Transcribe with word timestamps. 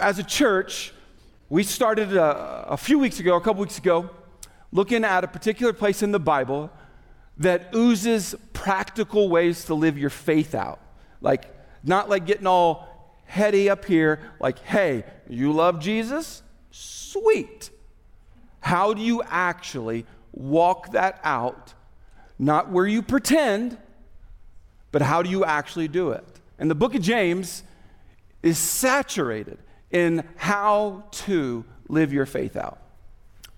as 0.00 0.18
a 0.18 0.24
church, 0.24 0.92
we 1.48 1.62
started 1.62 2.16
a, 2.16 2.66
a 2.70 2.76
few 2.76 2.98
weeks 2.98 3.20
ago, 3.20 3.36
a 3.36 3.40
couple 3.40 3.60
weeks 3.60 3.78
ago, 3.78 4.10
looking 4.72 5.04
at 5.04 5.24
a 5.24 5.28
particular 5.28 5.72
place 5.72 6.02
in 6.02 6.12
the 6.12 6.20
Bible 6.20 6.70
that 7.38 7.74
oozes 7.74 8.34
practical 8.52 9.28
ways 9.28 9.64
to 9.66 9.74
live 9.74 9.98
your 9.98 10.10
faith 10.10 10.54
out. 10.54 10.80
Like, 11.20 11.44
not 11.84 12.08
like 12.08 12.26
getting 12.26 12.46
all 12.46 13.16
heady 13.24 13.70
up 13.70 13.84
here, 13.84 14.20
like, 14.40 14.58
hey, 14.60 15.04
you 15.28 15.52
love 15.52 15.80
Jesus? 15.80 16.42
Sweet. 16.70 17.70
How 18.60 18.92
do 18.94 19.00
you 19.00 19.22
actually 19.24 20.06
walk 20.32 20.92
that 20.92 21.20
out? 21.24 21.74
Not 22.38 22.70
where 22.70 22.86
you 22.86 23.02
pretend, 23.02 23.78
but 24.92 25.02
how 25.02 25.22
do 25.22 25.30
you 25.30 25.44
actually 25.44 25.88
do 25.88 26.10
it? 26.10 26.24
And 26.58 26.70
the 26.70 26.74
book 26.74 26.94
of 26.94 27.02
James 27.02 27.62
is 28.42 28.58
saturated 28.58 29.58
in 29.90 30.24
how 30.36 31.04
to 31.10 31.64
live 31.88 32.12
your 32.12 32.26
faith 32.26 32.56
out. 32.56 32.78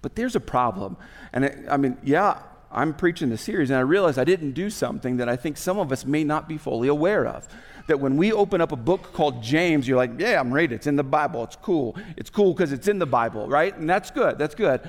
But 0.00 0.16
there's 0.16 0.34
a 0.34 0.40
problem. 0.40 0.96
And 1.32 1.44
it, 1.44 1.58
I 1.70 1.76
mean, 1.76 1.96
yeah, 2.02 2.42
I'm 2.70 2.94
preaching 2.94 3.28
the 3.28 3.38
series, 3.38 3.70
and 3.70 3.78
I 3.78 3.82
realize 3.82 4.18
I 4.18 4.24
didn't 4.24 4.52
do 4.52 4.70
something 4.70 5.18
that 5.18 5.28
I 5.28 5.36
think 5.36 5.56
some 5.56 5.78
of 5.78 5.92
us 5.92 6.04
may 6.04 6.24
not 6.24 6.48
be 6.48 6.58
fully 6.58 6.88
aware 6.88 7.26
of. 7.26 7.46
That 7.88 8.00
when 8.00 8.16
we 8.16 8.32
open 8.32 8.60
up 8.60 8.72
a 8.72 8.76
book 8.76 9.12
called 9.12 9.42
James, 9.42 9.86
you're 9.86 9.96
like, 9.96 10.12
yeah, 10.18 10.40
I'm 10.40 10.52
reading. 10.52 10.76
It's 10.76 10.86
in 10.86 10.96
the 10.96 11.04
Bible. 11.04 11.44
It's 11.44 11.56
cool. 11.56 11.96
It's 12.16 12.30
cool 12.30 12.52
because 12.52 12.72
it's 12.72 12.88
in 12.88 12.98
the 12.98 13.06
Bible, 13.06 13.48
right? 13.48 13.76
And 13.76 13.88
that's 13.88 14.10
good. 14.10 14.38
That's 14.38 14.54
good. 14.54 14.80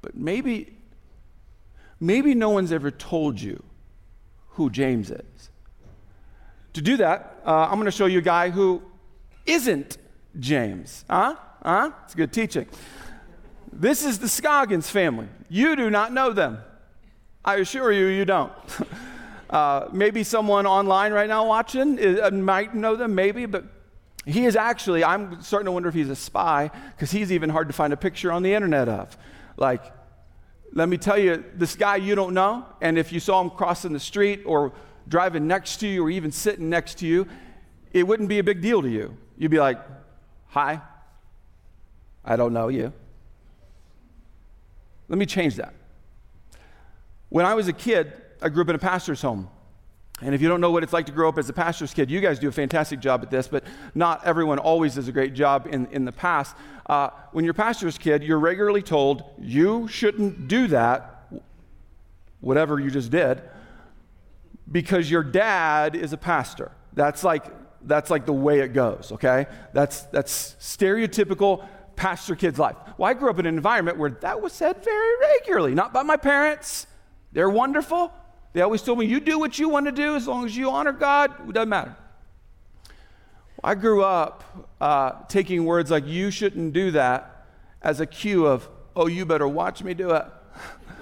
But 0.00 0.16
maybe, 0.16 0.76
maybe 1.98 2.34
no 2.34 2.50
one's 2.50 2.72
ever 2.72 2.90
told 2.90 3.40
you 3.40 3.62
who 4.50 4.70
James 4.70 5.10
is. 5.10 5.50
To 6.74 6.80
do 6.80 6.96
that, 6.98 7.40
uh, 7.44 7.66
I'm 7.68 7.74
going 7.74 7.86
to 7.86 7.90
show 7.90 8.06
you 8.06 8.20
a 8.20 8.22
guy 8.22 8.50
who 8.50 8.82
isn't 9.44 9.98
James. 10.38 11.04
Huh? 11.08 11.36
Huh? 11.62 11.90
It's 12.04 12.14
good 12.14 12.32
teaching. 12.32 12.66
This 13.72 14.04
is 14.04 14.18
the 14.18 14.28
Scoggins 14.28 14.90
family. 14.90 15.28
You 15.48 15.76
do 15.76 15.90
not 15.90 16.12
know 16.12 16.32
them. 16.32 16.58
I 17.44 17.56
assure 17.56 17.92
you, 17.92 18.06
you 18.06 18.24
don't. 18.24 18.52
uh, 19.50 19.88
maybe 19.92 20.22
someone 20.22 20.66
online 20.66 21.12
right 21.12 21.28
now 21.28 21.46
watching 21.46 21.98
uh, 21.98 22.30
might 22.30 22.74
know 22.74 22.96
them, 22.96 23.14
maybe, 23.14 23.46
but 23.46 23.64
he 24.26 24.44
is 24.44 24.56
actually, 24.56 25.02
I'm 25.02 25.40
starting 25.40 25.66
to 25.66 25.72
wonder 25.72 25.88
if 25.88 25.94
he's 25.94 26.10
a 26.10 26.16
spy 26.16 26.70
because 26.94 27.10
he's 27.10 27.32
even 27.32 27.48
hard 27.48 27.68
to 27.68 27.72
find 27.72 27.92
a 27.92 27.96
picture 27.96 28.30
on 28.30 28.42
the 28.42 28.52
internet 28.52 28.88
of. 28.88 29.16
Like, 29.56 29.82
let 30.72 30.88
me 30.88 30.98
tell 30.98 31.18
you, 31.18 31.44
this 31.54 31.74
guy 31.74 31.96
you 31.96 32.14
don't 32.14 32.34
know, 32.34 32.66
and 32.80 32.98
if 32.98 33.12
you 33.12 33.20
saw 33.20 33.40
him 33.40 33.50
crossing 33.50 33.92
the 33.92 34.00
street 34.00 34.42
or 34.44 34.72
driving 35.08 35.46
next 35.46 35.78
to 35.78 35.88
you 35.88 36.04
or 36.04 36.10
even 36.10 36.30
sitting 36.30 36.68
next 36.68 36.98
to 36.98 37.06
you, 37.06 37.26
it 37.92 38.06
wouldn't 38.06 38.28
be 38.28 38.38
a 38.38 38.44
big 38.44 38.60
deal 38.60 38.82
to 38.82 38.88
you. 38.88 39.16
You'd 39.36 39.50
be 39.50 39.58
like, 39.58 39.78
Hi, 40.50 40.80
I 42.24 42.36
don't 42.36 42.52
know 42.52 42.68
you. 42.68 42.92
Let 45.08 45.18
me 45.18 45.26
change 45.26 45.56
that. 45.56 45.74
When 47.28 47.46
I 47.46 47.54
was 47.54 47.68
a 47.68 47.72
kid, 47.72 48.12
I 48.42 48.48
grew 48.48 48.62
up 48.62 48.68
in 48.68 48.74
a 48.74 48.78
pastor's 48.78 49.22
home. 49.22 49.48
And 50.22 50.34
if 50.34 50.42
you 50.42 50.48
don't 50.48 50.60
know 50.60 50.70
what 50.70 50.82
it's 50.82 50.92
like 50.92 51.06
to 51.06 51.12
grow 51.12 51.28
up 51.28 51.38
as 51.38 51.48
a 51.48 51.52
pastor's 51.52 51.94
kid, 51.94 52.10
you 52.10 52.20
guys 52.20 52.38
do 52.38 52.48
a 52.48 52.52
fantastic 52.52 53.00
job 53.00 53.22
at 53.22 53.30
this, 53.30 53.48
but 53.48 53.64
not 53.94 54.26
everyone 54.26 54.58
always 54.58 54.96
does 54.96 55.08
a 55.08 55.12
great 55.12 55.34
job 55.34 55.66
in, 55.70 55.86
in 55.92 56.04
the 56.04 56.12
past. 56.12 56.54
Uh, 56.86 57.10
when 57.32 57.44
you're 57.44 57.52
a 57.52 57.54
pastor's 57.54 57.96
kid, 57.96 58.22
you're 58.22 58.38
regularly 58.38 58.82
told 58.82 59.22
you 59.40 59.88
shouldn't 59.88 60.48
do 60.48 60.66
that, 60.66 61.26
whatever 62.40 62.78
you 62.80 62.90
just 62.90 63.10
did, 63.10 63.40
because 64.70 65.10
your 65.10 65.22
dad 65.22 65.94
is 65.94 66.12
a 66.12 66.18
pastor. 66.18 66.72
That's 66.92 67.24
like, 67.24 67.46
that's 67.82 68.10
like 68.10 68.26
the 68.26 68.32
way 68.32 68.60
it 68.60 68.72
goes, 68.72 69.10
okay? 69.12 69.46
That's, 69.72 70.02
that's 70.02 70.56
stereotypical 70.60 71.66
pastor 71.96 72.34
kid's 72.34 72.58
life. 72.58 72.76
Well, 72.96 73.10
I 73.10 73.14
grew 73.14 73.30
up 73.30 73.38
in 73.38 73.46
an 73.46 73.54
environment 73.54 73.98
where 73.98 74.10
that 74.10 74.40
was 74.40 74.52
said 74.52 74.82
very 74.82 75.18
regularly, 75.20 75.74
not 75.74 75.92
by 75.92 76.02
my 76.02 76.16
parents, 76.16 76.86
they're 77.32 77.50
wonderful. 77.50 78.12
They 78.52 78.62
always 78.62 78.82
told 78.82 78.98
me, 78.98 79.06
you 79.06 79.20
do 79.20 79.38
what 79.38 79.58
you 79.58 79.68
want 79.68 79.86
to 79.86 79.92
do 79.92 80.16
as 80.16 80.26
long 80.26 80.44
as 80.44 80.56
you 80.56 80.70
honor 80.70 80.92
God, 80.92 81.48
it 81.48 81.52
doesn't 81.52 81.68
matter. 81.68 81.96
I 83.62 83.74
grew 83.74 84.02
up 84.02 84.44
uh, 84.80 85.12
taking 85.28 85.64
words 85.64 85.90
like, 85.90 86.06
you 86.06 86.30
shouldn't 86.30 86.72
do 86.72 86.90
that, 86.92 87.46
as 87.82 88.00
a 88.00 88.06
cue 88.06 88.46
of, 88.46 88.68
oh, 88.96 89.06
you 89.06 89.24
better 89.24 89.48
watch 89.48 89.82
me 89.82 89.94
do 89.94 90.10
it. 90.10 90.24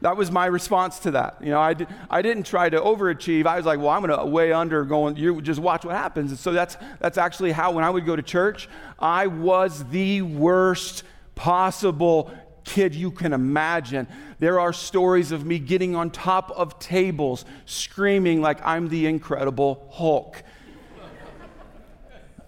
that 0.00 0.16
was 0.16 0.30
my 0.30 0.46
response 0.46 1.00
to 1.00 1.10
that. 1.12 1.38
You 1.40 1.50
know, 1.50 1.60
I, 1.60 1.74
did, 1.74 1.88
I 2.08 2.22
didn't 2.22 2.44
try 2.44 2.68
to 2.68 2.80
overachieve. 2.80 3.46
I 3.46 3.56
was 3.56 3.66
like, 3.66 3.78
well, 3.78 3.88
I'm 3.88 4.02
going 4.02 4.18
to 4.18 4.26
way 4.26 4.52
under 4.52 4.84
going, 4.84 5.16
you 5.16 5.40
just 5.42 5.60
watch 5.60 5.84
what 5.84 5.94
happens. 5.96 6.30
And 6.30 6.38
so 6.38 6.52
that's, 6.52 6.76
that's 7.00 7.18
actually 7.18 7.52
how, 7.52 7.72
when 7.72 7.84
I 7.84 7.90
would 7.90 8.06
go 8.06 8.14
to 8.14 8.22
church, 8.22 8.68
I 8.98 9.26
was 9.26 9.84
the 9.90 10.22
worst 10.22 11.02
possible 11.34 12.32
kid 12.64 12.94
you 12.94 13.10
can 13.10 13.32
imagine. 13.32 14.06
There 14.38 14.60
are 14.60 14.72
stories 14.72 15.32
of 15.32 15.44
me 15.44 15.58
getting 15.58 15.96
on 15.96 16.10
top 16.10 16.50
of 16.52 16.78
tables, 16.78 17.44
screaming 17.64 18.40
like 18.40 18.64
I'm 18.64 18.88
the 18.88 19.06
incredible 19.06 19.88
Hulk. 19.92 20.42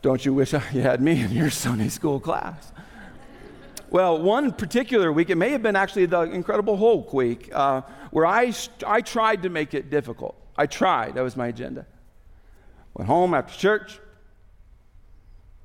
Don't 0.03 0.25
you 0.25 0.33
wish 0.33 0.53
you 0.53 0.59
had 0.81 1.01
me 1.01 1.21
in 1.21 1.31
your 1.31 1.51
Sunday 1.51 1.89
school 1.89 2.21
class? 2.21 2.73
Well, 3.91 4.23
one 4.23 4.53
particular 4.53 5.13
week, 5.13 5.31
it 5.31 5.35
may 5.35 5.51
have 5.51 5.63
been 5.63 5.77
actually 5.77 6.07
the 6.07 6.21
Incredible 6.21 6.77
Hulk 6.77 7.13
week, 7.13 7.51
uh, 7.53 7.83
where 8.13 8.25
I, 8.25 8.53
I 8.87 9.01
tried 9.01 9.43
to 9.43 9.49
make 9.49 9.75
it 9.75 9.91
difficult. 9.91 10.37
I 10.57 10.67
tried, 10.67 11.15
that 11.15 11.23
was 11.23 11.37
my 11.37 11.49
agenda. 11.49 11.87
Went 12.95 13.09
home 13.09 13.35
after 13.35 13.59
church, 13.59 13.99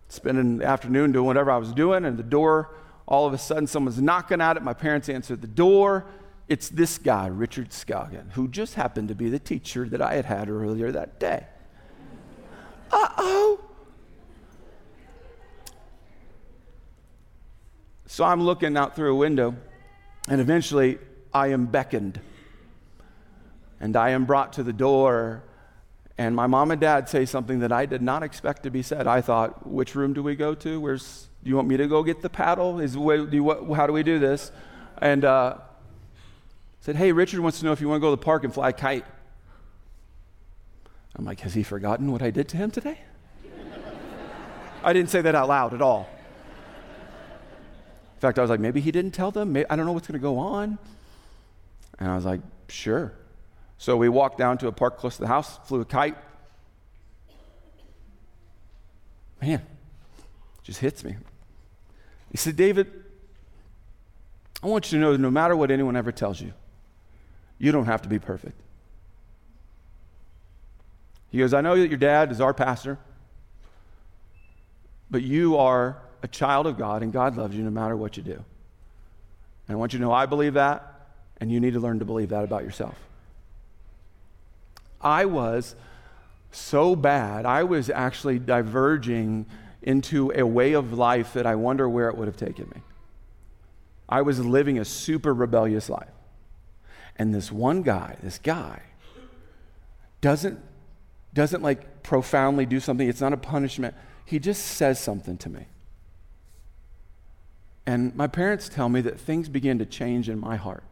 spending 0.10 0.58
the 0.58 0.66
afternoon 0.66 1.12
doing 1.12 1.26
whatever 1.26 1.52
I 1.52 1.58
was 1.58 1.72
doing, 1.72 2.04
and 2.04 2.18
the 2.18 2.24
door 2.24 2.76
all 3.08 3.28
of 3.28 3.34
a 3.34 3.38
sudden, 3.38 3.68
someone's 3.68 4.02
knocking 4.02 4.42
at 4.42 4.58
it. 4.58 4.64
My 4.64 4.74
parents 4.74 5.10
answered 5.10 5.42
the 5.42 5.48
door. 5.48 6.06
It's 6.48 6.70
this 6.70 6.98
guy, 6.98 7.28
Richard 7.28 7.70
Scoggin, 7.70 8.32
who 8.32 8.48
just 8.48 8.76
happened 8.76 9.10
to 9.10 9.16
be 9.16 9.30
the 9.30 9.40
teacher 9.40 9.88
that 9.90 10.02
I 10.02 10.16
had 10.16 10.26
had 10.26 10.50
earlier 10.50 10.92
that 10.92 11.20
day. 11.20 11.46
Uh 12.92 13.10
oh. 13.18 13.65
So 18.16 18.24
I'm 18.24 18.42
looking 18.42 18.78
out 18.78 18.96
through 18.96 19.12
a 19.12 19.16
window, 19.18 19.58
and 20.30 20.40
eventually 20.40 21.00
I 21.34 21.48
am 21.48 21.66
beckoned. 21.66 22.22
And 23.82 23.98
I 23.98 24.12
am 24.12 24.24
brought 24.24 24.54
to 24.54 24.64
the 24.64 24.72
door, 24.72 25.44
and 26.18 26.34
my 26.34 26.48
mom 26.48 26.72
and 26.72 26.80
dad 26.80 27.10
say 27.10 27.26
something 27.26 27.60
that 27.60 27.74
I 27.74 27.86
did 27.86 28.02
not 28.02 28.24
expect 28.24 28.64
to 28.64 28.70
be 28.70 28.82
said. 28.84 29.06
I 29.06 29.20
thought, 29.20 29.68
which 29.68 29.96
room 29.96 30.14
do 30.14 30.24
we 30.24 30.38
go 30.38 30.56
to? 30.56 30.80
Where's 30.80 31.28
do 31.44 31.50
you 31.50 31.58
want 31.58 31.68
me 31.68 31.76
to 31.76 31.88
go 31.88 32.04
get 32.04 32.22
the 32.22 32.30
paddle? 32.30 32.80
Is 32.80 32.94
do 32.94 33.28
you, 33.34 33.44
what, 33.44 33.70
how 33.76 33.86
do 33.86 33.92
we 33.92 34.02
do 34.02 34.18
this? 34.18 34.50
And 35.00 35.26
uh, 35.26 35.58
said, 36.80 36.96
Hey, 36.96 37.12
Richard 37.12 37.42
wants 37.42 37.60
to 37.60 37.66
know 37.66 37.74
if 37.74 37.82
you 37.82 37.90
want 37.90 38.00
to 38.00 38.02
go 38.02 38.12
to 38.12 38.18
the 38.18 38.24
park 38.24 38.46
and 38.46 38.54
fly 38.54 38.70
a 38.70 38.72
kite. 38.72 39.04
I'm 41.18 41.26
like, 41.26 41.42
Has 41.42 41.54
he 41.54 41.64
forgotten 41.64 42.14
what 42.14 42.22
I 42.22 42.32
did 42.32 42.48
to 42.48 42.56
him 42.56 42.72
today? 42.72 42.98
I 44.86 44.94
didn't 44.94 45.10
say 45.10 45.20
that 45.20 45.36
out 45.36 45.50
loud 45.50 45.74
at 45.74 45.82
all. 45.82 46.08
In 48.16 48.20
fact, 48.20 48.40
I 48.40 48.42
was 48.42 48.50
like, 48.50 48.60
Maybe 48.60 48.82
he 48.82 48.92
didn't 48.92 49.12
tell 49.12 49.32
them. 49.32 49.56
I 49.70 49.76
don't 49.76 49.86
know 49.86 49.92
what's 49.92 50.08
going 50.08 50.20
to 50.20 50.24
go 50.24 50.38
on. 50.40 50.78
And 52.00 52.10
I 52.10 52.16
was 52.16 52.26
like, 52.26 52.42
Sure. 52.68 53.14
So 53.78 53.98
we 53.98 54.10
walked 54.10 54.38
down 54.38 54.58
to 54.60 54.68
a 54.68 54.72
park 54.72 54.98
close 54.98 55.16
to 55.16 55.22
the 55.22 55.28
house, 55.28 55.60
flew 55.68 55.82
a 55.82 55.86
kite. 55.86 56.18
Man, 59.42 59.62
just 60.64 60.80
hits 60.80 61.04
me. 61.04 61.18
He 62.32 62.38
said, 62.38 62.56
David, 62.56 62.92
I 64.64 64.68
want 64.68 64.92
you 64.92 64.98
to 64.98 65.02
know 65.02 65.12
that 65.12 65.20
no 65.20 65.30
matter 65.30 65.56
what 65.56 65.72
anyone 65.72 65.96
ever 65.96 66.12
tells 66.12 66.42
you, 66.42 66.54
you 67.60 67.72
don't 67.72 67.86
have 67.86 68.02
to 68.04 68.10
be 68.10 68.18
perfect. 68.18 68.60
He 71.30 71.40
goes, 71.40 71.54
I 71.54 71.62
know 71.62 71.78
that 71.78 71.88
your 71.90 71.98
dad 71.98 72.32
is 72.32 72.40
our 72.42 72.54
pastor, 72.54 72.98
but 75.12 75.22
you 75.22 75.58
are 75.58 76.02
a 76.26 76.28
child 76.28 76.66
of 76.66 76.76
God, 76.76 77.04
and 77.04 77.14
God 77.14 77.38
loves 77.38 77.56
you 77.56 77.64
no 77.64 77.70
matter 77.70 77.96
what 77.96 78.18
you 78.18 78.24
do. 78.24 78.34
And 78.34 78.44
I 79.70 79.76
want 79.76 79.94
you 79.94 80.00
to 80.00 80.06
know 80.06 80.12
I 80.12 80.26
believe 80.26 80.56
that, 80.56 81.08
and 81.40 81.52
you 81.52 81.60
need 81.60 81.74
to 81.74 81.80
learn 81.80 82.00
to 82.00 82.06
believe 82.06 82.30
that 82.30 82.44
about 82.44 82.64
yourself. 82.64 82.96
I 85.00 85.26
was 85.26 85.76
so 86.52 86.96
bad, 86.96 87.46
I 87.46 87.64
was 87.64 87.92
actually 87.92 88.40
diverging 88.40 89.46
into 89.84 90.32
a 90.34 90.44
way 90.44 90.74
of 90.74 90.94
life 90.94 91.34
that 91.34 91.46
I 91.46 91.54
wonder 91.54 91.88
where 91.88 92.10
it 92.10 92.18
would 92.18 92.28
have 92.28 92.38
taken 92.38 92.72
me. 92.74 92.82
I 94.10 94.24
was 94.24 94.40
living 94.40 94.80
a 94.80 94.86
super 94.86 95.32
rebellious 95.32 95.90
life. 95.90 96.10
And 97.18 97.36
this 97.36 97.52
one 97.52 97.84
guy, 97.84 98.18
this 98.24 98.40
guy, 98.40 98.82
doesn't, 100.22 100.60
doesn't 101.36 101.62
like 101.62 102.02
profoundly 102.02 102.66
do 102.66 102.80
something. 102.80 103.08
It's 103.08 103.22
not 103.22 103.32
a 103.32 103.38
punishment. 103.38 103.94
He 104.26 104.40
just 104.40 104.66
says 104.66 105.00
something 105.00 105.38
to 105.38 105.50
me. 105.50 105.68
And 107.86 108.16
my 108.16 108.28
parents 108.28 108.68
tell 108.68 108.90
me 108.90 109.02
that 109.02 109.20
things 109.20 109.48
begin 109.48 109.78
to 109.80 109.86
change 109.86 110.30
in 110.30 110.40
my 110.40 110.56
heart. 110.56 110.84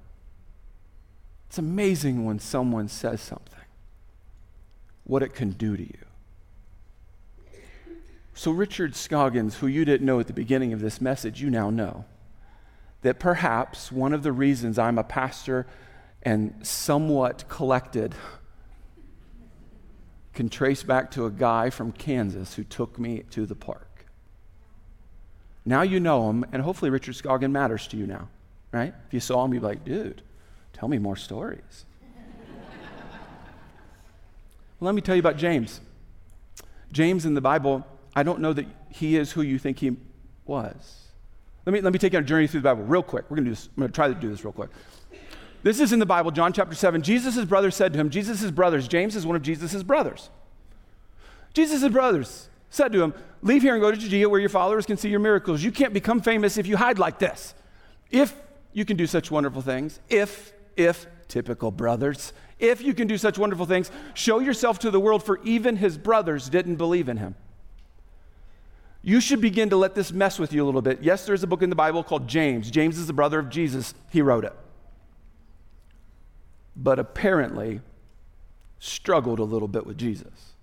It's 1.47 1.57
amazing 1.57 2.25
when 2.25 2.39
someone 2.39 2.87
says 2.87 3.21
something, 3.21 3.59
what 5.03 5.23
it 5.23 5.33
can 5.33 5.51
do 5.51 5.77
to 5.77 5.83
you. 5.83 6.05
So, 8.35 8.49
Richard 8.51 8.95
Scoggins, 8.95 9.57
who 9.57 9.67
you 9.67 9.85
didn't 9.85 10.05
know 10.05 10.19
at 10.19 10.27
the 10.27 10.33
beginning 10.33 10.73
of 10.73 10.81
this 10.81 10.99
message, 10.99 11.41
you 11.41 11.51
now 11.51 11.69
know 11.69 12.05
that 13.03 13.19
perhaps 13.19 13.91
one 13.91 14.13
of 14.13 14.23
the 14.23 14.31
reasons 14.31 14.79
I'm 14.79 14.97
a 14.97 15.03
pastor 15.03 15.67
and 16.23 16.55
somewhat 16.65 17.47
collected 17.49 18.15
can 20.33 20.49
trace 20.49 20.81
back 20.81 21.11
to 21.11 21.25
a 21.25 21.29
guy 21.29 21.69
from 21.69 21.91
Kansas 21.91 22.55
who 22.55 22.63
took 22.63 22.97
me 22.97 23.23
to 23.29 23.45
the 23.45 23.55
park. 23.55 23.92
Now 25.65 25.81
you 25.81 25.99
know 25.99 26.29
him, 26.29 26.45
and 26.51 26.61
hopefully 26.61 26.91
Richard 26.91 27.15
Scoggin 27.15 27.51
matters 27.51 27.87
to 27.87 27.97
you 27.97 28.05
now, 28.05 28.27
right? 28.71 28.93
If 29.07 29.13
you 29.13 29.19
saw 29.19 29.45
him, 29.45 29.53
you'd 29.53 29.61
be 29.61 29.67
like, 29.67 29.85
dude, 29.85 30.21
tell 30.73 30.89
me 30.89 30.97
more 30.97 31.15
stories. 31.15 31.85
well, 34.79 34.87
let 34.87 34.95
me 34.95 35.01
tell 35.01 35.15
you 35.15 35.21
about 35.21 35.37
James. 35.37 35.79
James 36.91 37.25
in 37.25 37.33
the 37.33 37.41
Bible, 37.41 37.85
I 38.15 38.23
don't 38.23 38.39
know 38.39 38.53
that 38.53 38.65
he 38.89 39.17
is 39.17 39.31
who 39.31 39.41
you 39.41 39.57
think 39.57 39.79
he 39.79 39.95
was. 40.45 41.07
Let 41.65 41.73
me, 41.73 41.81
let 41.81 41.93
me 41.93 41.99
take 41.99 42.13
you 42.13 42.17
on 42.17 42.23
a 42.23 42.27
journey 42.27 42.47
through 42.47 42.59
the 42.59 42.69
Bible 42.69 42.83
real 42.83 43.03
quick. 43.03 43.25
We're 43.29 43.37
going 43.37 43.45
to 43.45 43.51
do 43.51 43.55
this. 43.55 43.69
I'm 43.77 43.81
going 43.81 43.89
to 43.89 43.95
try 43.95 44.07
to 44.09 44.13
do 44.13 44.29
this 44.29 44.43
real 44.43 44.51
quick. 44.51 44.69
This 45.63 45.79
is 45.79 45.93
in 45.93 45.99
the 45.99 46.05
Bible, 46.05 46.29
John 46.31 46.51
chapter 46.51 46.75
7. 46.75 47.01
Jesus' 47.01 47.45
brothers 47.45 47.73
said 47.73 47.93
to 47.93 47.99
him, 47.99 48.09
Jesus' 48.09 48.51
brothers, 48.51 48.85
James 48.85 49.15
is 49.15 49.25
one 49.25 49.37
of 49.37 49.41
Jesus' 49.41 49.81
brothers. 49.81 50.29
Jesus' 51.53 51.87
brothers 51.89 52.49
said 52.73 52.91
to 52.91 53.01
him, 53.01 53.13
Leave 53.41 53.61
here 53.61 53.73
and 53.73 53.81
go 53.81 53.91
to 53.91 53.97
Judea 53.97 54.27
where 54.27 54.39
your 54.39 54.49
followers 54.49 54.85
can 54.85 54.97
see 54.97 55.09
your 55.09 55.19
miracles. 55.19 55.63
You 55.63 55.71
can't 55.71 55.93
become 55.93 56.21
famous 56.21 56.57
if 56.57 56.67
you 56.67 56.77
hide 56.77 56.99
like 56.99 57.19
this. 57.19 57.53
If 58.09 58.33
you 58.73 58.85
can 58.85 58.97
do 58.97 59.07
such 59.07 59.31
wonderful 59.31 59.61
things, 59.61 59.99
if, 60.09 60.53
if, 60.77 61.07
typical 61.27 61.71
brothers, 61.71 62.33
if 62.59 62.81
you 62.81 62.93
can 62.93 63.07
do 63.07 63.17
such 63.17 63.37
wonderful 63.37 63.65
things, 63.65 63.91
show 64.13 64.39
yourself 64.39 64.79
to 64.79 64.91
the 64.91 64.99
world, 64.99 65.23
for 65.23 65.39
even 65.43 65.75
his 65.75 65.97
brothers 65.97 66.49
didn't 66.49 66.75
believe 66.75 67.09
in 67.09 67.17
him 67.17 67.35
you 69.03 69.19
should 69.19 69.41
begin 69.41 69.69
to 69.69 69.75
let 69.75 69.93
this 69.93 70.13
mess 70.13 70.39
with 70.39 70.53
you 70.53 70.63
a 70.63 70.65
little 70.65 70.81
bit. 70.81 71.03
Yes, 71.03 71.25
there's 71.25 71.43
a 71.43 71.47
book 71.47 71.61
in 71.61 71.69
the 71.69 71.75
Bible 71.75 72.03
called 72.03 72.27
James. 72.27 72.71
James 72.71 72.97
is 72.97 73.05
the 73.05 73.13
brother 73.13 73.37
of 73.37 73.49
Jesus, 73.49 73.93
he 74.09 74.21
wrote 74.21 74.45
it. 74.45 74.53
But 76.75 76.99
apparently, 76.99 77.81
struggled 78.79 79.39
a 79.39 79.43
little 79.43 79.67
bit 79.67 79.85
with 79.85 79.97
Jesus. 79.97 80.53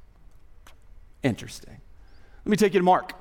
Interesting. 1.23 1.80
Let 2.45 2.51
me 2.51 2.57
take 2.57 2.75
you 2.75 2.81
to 2.81 2.85
Mark. 2.85 3.13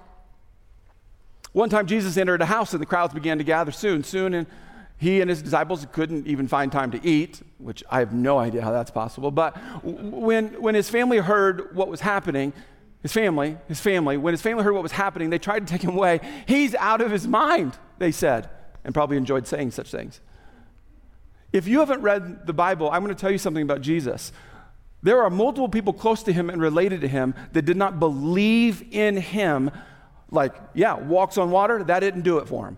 One 1.52 1.70
time, 1.70 1.88
Jesus 1.88 2.18
entered 2.18 2.42
a 2.42 2.46
house 2.46 2.74
and 2.74 2.82
the 2.82 2.86
crowds 2.86 3.14
began 3.14 3.38
to 3.40 3.44
gather 3.44 3.72
soon. 3.72 4.04
Soon, 4.04 4.34
and 4.34 4.48
he 4.98 5.22
and 5.22 5.30
his 5.30 5.42
disciples 5.42 5.86
couldn't 5.92 6.28
even 6.28 6.48
find 6.48 6.72
time 6.72 6.92
to 6.92 7.06
eat, 7.06 7.42
which 7.58 7.84
I 7.90 8.00
have 8.00 8.14
no 8.14 8.38
idea 8.38 8.62
how 8.62 8.72
that's 8.72 8.92
possible. 8.92 9.32
But 9.32 9.58
when, 9.84 10.62
when 10.62 10.76
his 10.76 10.90
family 10.90 11.18
heard 11.18 11.76
what 11.76 11.88
was 11.88 12.02
happening, 12.02 12.54
his 13.02 13.14
family, 13.14 13.58
his 13.68 13.80
family, 13.80 14.18
when 14.18 14.34
his 14.34 14.42
family 14.42 14.64
heard 14.64 14.74
what 14.74 14.84
was 14.84 14.92
happening, 14.92 15.30
they 15.30 15.40
tried 15.40 15.66
to 15.66 15.72
take 15.72 15.82
him 15.82 15.96
away. 15.96 16.20
He's 16.48 16.76
out 16.76 17.00
of 17.00 17.12
his 17.12 17.28
mind, 17.28 17.78
they 17.98 18.12
said, 18.12 18.50
and 18.84 18.94
probably 18.94 19.16
enjoyed 19.16 19.48
saying 19.48 19.72
such 19.72 19.90
things. 19.90 20.20
If 21.54 21.68
you 21.68 21.80
haven't 21.80 22.02
read 22.02 22.46
the 22.46 22.54
Bible, 22.54 22.92
I'm 22.92 23.02
going 23.04 23.16
to 23.16 23.20
tell 23.20 23.32
you 23.32 23.38
something 23.38 23.64
about 23.64 23.82
Jesus. 23.82 24.34
There 25.02 25.22
are 25.24 25.30
multiple 25.30 25.70
people 25.70 25.94
close 25.94 26.24
to 26.24 26.34
him 26.34 26.50
and 26.50 26.62
related 26.62 27.02
to 27.02 27.08
him 27.08 27.34
that 27.54 27.64
did 27.64 27.78
not 27.78 28.00
believe 28.00 28.84
in 28.92 29.18
him. 29.18 29.72
Like, 30.30 30.56
yeah, 30.74 30.96
walks 30.96 31.38
on 31.38 31.52
water, 31.52 31.84
that 31.84 32.00
didn't 32.02 32.22
do 32.22 32.40
it 32.40 32.48
for 32.48 32.68
him. 32.68 32.78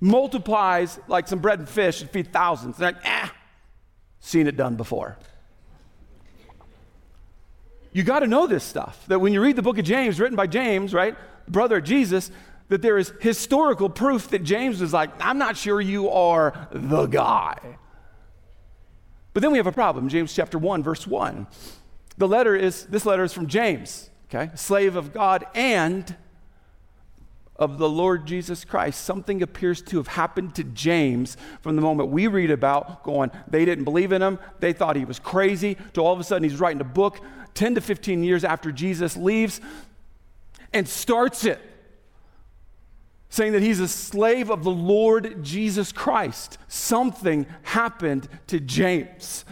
Multiplies 0.00 0.98
like 1.08 1.28
some 1.28 1.38
bread 1.38 1.58
and 1.60 1.68
fish 1.68 2.00
and 2.00 2.10
feed 2.10 2.32
thousands. 2.32 2.76
They're 2.76 2.92
like, 2.92 3.02
ah, 3.04 3.32
seen 4.20 4.46
it 4.46 4.56
done 4.56 4.76
before 4.76 5.16
you 7.92 8.02
got 8.02 8.20
to 8.20 8.26
know 8.26 8.46
this 8.46 8.64
stuff. 8.64 9.04
That 9.08 9.18
when 9.18 9.32
you 9.32 9.40
read 9.40 9.56
the 9.56 9.62
book 9.62 9.78
of 9.78 9.84
James, 9.84 10.20
written 10.20 10.36
by 10.36 10.46
James, 10.46 10.94
right, 10.94 11.16
brother 11.48 11.78
of 11.78 11.84
Jesus, 11.84 12.30
that 12.68 12.82
there 12.82 12.98
is 12.98 13.12
historical 13.20 13.88
proof 13.88 14.28
that 14.28 14.44
James 14.44 14.80
was 14.80 14.92
like, 14.92 15.10
I'm 15.18 15.38
not 15.38 15.56
sure 15.56 15.80
you 15.80 16.10
are 16.10 16.68
the 16.70 17.06
guy. 17.06 17.58
But 19.32 19.42
then 19.42 19.52
we 19.52 19.58
have 19.58 19.66
a 19.66 19.72
problem. 19.72 20.08
James 20.08 20.34
chapter 20.34 20.58
1, 20.58 20.82
verse 20.82 21.06
1. 21.06 21.46
The 22.16 22.28
letter 22.28 22.56
is, 22.56 22.86
this 22.86 23.06
letter 23.06 23.22
is 23.22 23.32
from 23.32 23.46
James, 23.46 24.10
okay, 24.28 24.50
slave 24.56 24.96
of 24.96 25.12
God 25.12 25.46
and 25.54 26.16
of 27.54 27.78
the 27.78 27.88
Lord 27.88 28.26
Jesus 28.26 28.64
Christ. 28.64 29.04
Something 29.04 29.42
appears 29.42 29.82
to 29.82 29.96
have 29.96 30.08
happened 30.08 30.54
to 30.56 30.64
James 30.64 31.36
from 31.60 31.76
the 31.76 31.82
moment 31.82 32.10
we 32.10 32.26
read 32.26 32.50
about 32.50 33.02
going, 33.02 33.30
they 33.48 33.64
didn't 33.64 33.84
believe 33.84 34.12
in 34.12 34.22
him, 34.22 34.38
they 34.60 34.72
thought 34.72 34.96
he 34.96 35.04
was 35.04 35.18
crazy, 35.18 35.76
to 35.92 36.00
all 36.00 36.12
of 36.12 36.20
a 36.20 36.24
sudden 36.24 36.48
he's 36.48 36.60
writing 36.60 36.80
a 36.80 36.84
book 36.84 37.20
10 37.54 37.74
to 37.74 37.80
15 37.80 38.22
years 38.22 38.44
after 38.44 38.70
Jesus 38.70 39.16
leaves 39.16 39.60
and 40.72 40.88
starts 40.88 41.44
it, 41.44 41.60
saying 43.30 43.52
that 43.52 43.62
he's 43.62 43.80
a 43.80 43.88
slave 43.88 44.50
of 44.50 44.64
the 44.64 44.70
Lord 44.70 45.42
Jesus 45.42 45.92
Christ. 45.92 46.58
Something 46.68 47.46
happened 47.62 48.28
to 48.46 48.58
James. 48.58 49.44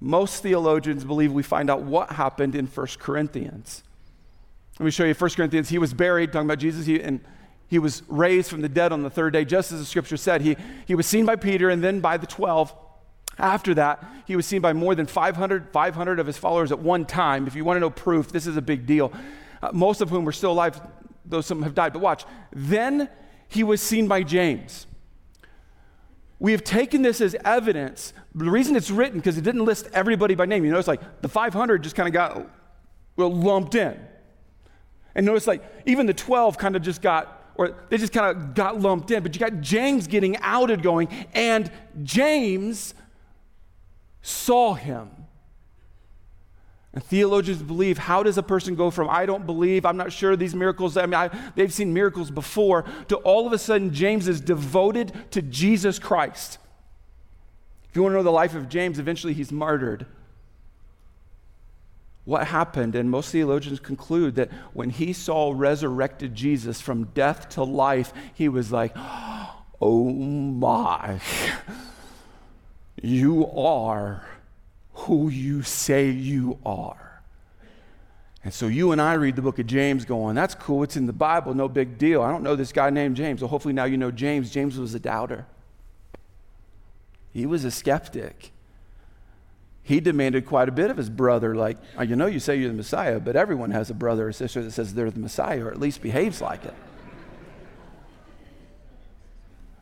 Most 0.00 0.42
theologians 0.42 1.04
believe 1.04 1.32
we 1.32 1.44
find 1.44 1.70
out 1.70 1.82
what 1.82 2.10
happened 2.10 2.56
in 2.56 2.66
1 2.66 2.86
Corinthians. 2.98 3.84
Let 4.78 4.86
me 4.86 4.90
show 4.90 5.04
you 5.04 5.14
1 5.14 5.30
Corinthians. 5.30 5.68
He 5.68 5.78
was 5.78 5.94
buried, 5.94 6.32
talking 6.32 6.48
about 6.48 6.58
Jesus, 6.58 6.86
he, 6.86 7.00
and 7.00 7.20
he 7.68 7.78
was 7.78 8.02
raised 8.08 8.50
from 8.50 8.62
the 8.62 8.68
dead 8.68 8.92
on 8.92 9.02
the 9.02 9.10
third 9.10 9.32
day, 9.32 9.44
just 9.44 9.70
as 9.70 9.78
the 9.78 9.86
scripture 9.86 10.16
said. 10.16 10.40
He, 10.40 10.56
he 10.86 10.96
was 10.96 11.06
seen 11.06 11.24
by 11.24 11.36
Peter 11.36 11.70
and 11.70 11.84
then 11.84 12.00
by 12.00 12.16
the 12.16 12.26
12. 12.26 12.74
After 13.38 13.74
that, 13.74 14.04
he 14.26 14.36
was 14.36 14.44
seen 14.44 14.60
by 14.60 14.72
more 14.72 14.94
than 14.94 15.06
500, 15.06 15.70
500 15.70 16.18
of 16.18 16.26
his 16.26 16.36
followers 16.36 16.72
at 16.72 16.80
one 16.80 17.04
time. 17.04 17.46
If 17.46 17.54
you 17.54 17.64
want 17.64 17.76
to 17.76 17.80
know 17.80 17.90
proof, 17.90 18.32
this 18.32 18.46
is 18.46 18.56
a 18.56 18.62
big 18.62 18.86
deal. 18.86 19.12
Uh, 19.62 19.70
most 19.72 20.00
of 20.00 20.10
whom 20.10 20.24
were 20.24 20.32
still 20.32 20.52
alive, 20.52 20.80
though 21.24 21.40
some 21.40 21.62
have 21.62 21.74
died. 21.74 21.92
But 21.92 22.00
watch. 22.00 22.24
Then 22.52 23.08
he 23.48 23.62
was 23.64 23.80
seen 23.80 24.08
by 24.08 24.22
James. 24.22 24.86
We 26.38 26.52
have 26.52 26.64
taken 26.64 27.02
this 27.02 27.20
as 27.20 27.36
evidence. 27.44 28.12
The 28.34 28.50
reason 28.50 28.74
it's 28.74 28.90
written, 28.90 29.18
because 29.18 29.38
it 29.38 29.42
didn't 29.42 29.64
list 29.64 29.88
everybody 29.92 30.34
by 30.34 30.46
name. 30.46 30.64
You 30.64 30.70
notice, 30.72 30.88
like, 30.88 31.22
the 31.22 31.28
500 31.28 31.82
just 31.82 31.94
kind 31.94 32.08
of 32.08 32.12
got 32.12 32.48
well, 33.16 33.32
lumped 33.32 33.74
in. 33.74 34.00
And 35.14 35.26
notice, 35.26 35.46
like, 35.46 35.62
even 35.86 36.06
the 36.06 36.14
12 36.14 36.58
kind 36.58 36.74
of 36.74 36.82
just 36.82 37.02
got 37.02 37.42
or 37.54 37.84
they 37.88 37.98
just 37.98 38.12
kind 38.12 38.36
of 38.36 38.54
got 38.54 38.80
lumped 38.80 39.10
in. 39.10 39.22
But 39.22 39.34
you 39.34 39.40
got 39.40 39.60
James 39.60 40.06
getting 40.06 40.36
outed 40.38 40.82
going, 40.82 41.08
and 41.34 41.70
James 42.02 42.94
saw 44.22 44.74
him. 44.74 45.10
And 46.94 47.02
theologians 47.02 47.62
believe 47.62 47.96
how 47.96 48.22
does 48.22 48.36
a 48.36 48.42
person 48.42 48.74
go 48.74 48.90
from, 48.90 49.08
I 49.08 49.24
don't 49.24 49.46
believe, 49.46 49.86
I'm 49.86 49.96
not 49.96 50.12
sure 50.12 50.36
these 50.36 50.54
miracles, 50.54 50.96
I 50.96 51.06
mean, 51.06 51.14
I, 51.14 51.30
they've 51.54 51.72
seen 51.72 51.94
miracles 51.94 52.30
before, 52.30 52.84
to 53.08 53.16
all 53.16 53.46
of 53.46 53.52
a 53.52 53.58
sudden 53.58 53.94
James 53.94 54.28
is 54.28 54.40
devoted 54.40 55.12
to 55.30 55.40
Jesus 55.40 55.98
Christ. 55.98 56.58
If 57.88 57.96
you 57.96 58.02
want 58.02 58.12
to 58.12 58.16
know 58.16 58.22
the 58.22 58.30
life 58.30 58.54
of 58.54 58.68
James, 58.68 58.98
eventually 58.98 59.32
he's 59.32 59.50
martyred. 59.50 60.06
What 62.24 62.46
happened? 62.46 62.94
And 62.94 63.10
most 63.10 63.32
theologians 63.32 63.80
conclude 63.80 64.36
that 64.36 64.50
when 64.74 64.90
he 64.90 65.12
saw 65.12 65.52
resurrected 65.54 66.34
Jesus 66.34 66.80
from 66.80 67.04
death 67.06 67.48
to 67.50 67.64
life, 67.64 68.12
he 68.34 68.48
was 68.48 68.70
like, 68.70 68.92
oh 69.80 70.10
my. 70.10 71.20
You 73.02 73.46
are 73.50 74.24
who 74.94 75.28
you 75.28 75.62
say 75.62 76.10
you 76.10 76.58
are. 76.64 77.22
And 78.44 78.52
so 78.52 78.66
you 78.66 78.90
and 78.90 79.00
I 79.00 79.14
read 79.14 79.36
the 79.36 79.42
book 79.42 79.58
of 79.58 79.66
James 79.66 80.04
going, 80.04 80.34
that's 80.34 80.54
cool, 80.54 80.82
it's 80.82 80.96
in 80.96 81.06
the 81.06 81.12
Bible, 81.12 81.54
no 81.54 81.68
big 81.68 81.96
deal. 81.96 82.22
I 82.22 82.30
don't 82.30 82.42
know 82.42 82.56
this 82.56 82.72
guy 82.72 82.90
named 82.90 83.16
James. 83.16 83.40
Well, 83.40 83.48
hopefully 83.48 83.74
now 83.74 83.84
you 83.84 83.96
know 83.96 84.10
James. 84.10 84.50
James 84.50 84.78
was 84.78 84.94
a 84.94 85.00
doubter, 85.00 85.46
he 87.32 87.46
was 87.46 87.64
a 87.64 87.70
skeptic. 87.70 88.50
He 89.84 89.98
demanded 89.98 90.46
quite 90.46 90.68
a 90.68 90.72
bit 90.72 90.92
of 90.92 90.96
his 90.96 91.10
brother, 91.10 91.56
like, 91.56 91.76
uh, 91.98 92.04
you 92.04 92.14
know, 92.14 92.26
you 92.26 92.38
say 92.38 92.54
you're 92.54 92.68
the 92.68 92.76
Messiah, 92.76 93.18
but 93.18 93.34
everyone 93.34 93.72
has 93.72 93.90
a 93.90 93.94
brother 93.94 94.28
or 94.28 94.32
sister 94.32 94.62
that 94.62 94.70
says 94.70 94.94
they're 94.94 95.10
the 95.10 95.18
Messiah 95.18 95.64
or 95.64 95.72
at 95.72 95.80
least 95.80 96.02
behaves 96.02 96.40
like 96.40 96.64
it. 96.64 96.74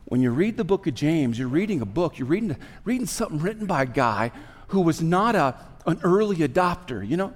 When 0.05 0.21
you 0.21 0.31
read 0.31 0.57
the 0.57 0.63
book 0.63 0.87
of 0.87 0.95
James, 0.95 1.37
you're 1.37 1.47
reading 1.47 1.81
a 1.81 1.85
book, 1.85 2.17
you're 2.17 2.27
reading, 2.27 2.57
reading 2.83 3.05
something 3.05 3.37
written 3.37 3.67
by 3.67 3.83
a 3.83 3.85
guy 3.85 4.31
who 4.71 4.81
was 4.81 5.01
not 5.01 5.35
a, 5.35 5.55
an 5.85 5.99
early 6.03 6.37
adopter, 6.37 7.05
you 7.07 7.17
know? 7.17 7.33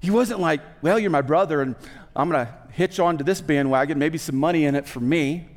He 0.00 0.10
wasn't 0.10 0.38
like, 0.38 0.60
well, 0.80 0.98
you're 0.98 1.10
my 1.10 1.22
brother, 1.22 1.60
and 1.60 1.74
I'm 2.14 2.30
going 2.30 2.46
to 2.46 2.54
hitch 2.72 3.00
onto 3.00 3.24
this 3.24 3.40
bandwagon, 3.40 3.98
maybe 3.98 4.16
some 4.16 4.36
money 4.36 4.64
in 4.64 4.76
it 4.76 4.86
for 4.86 5.00
me. 5.00 5.48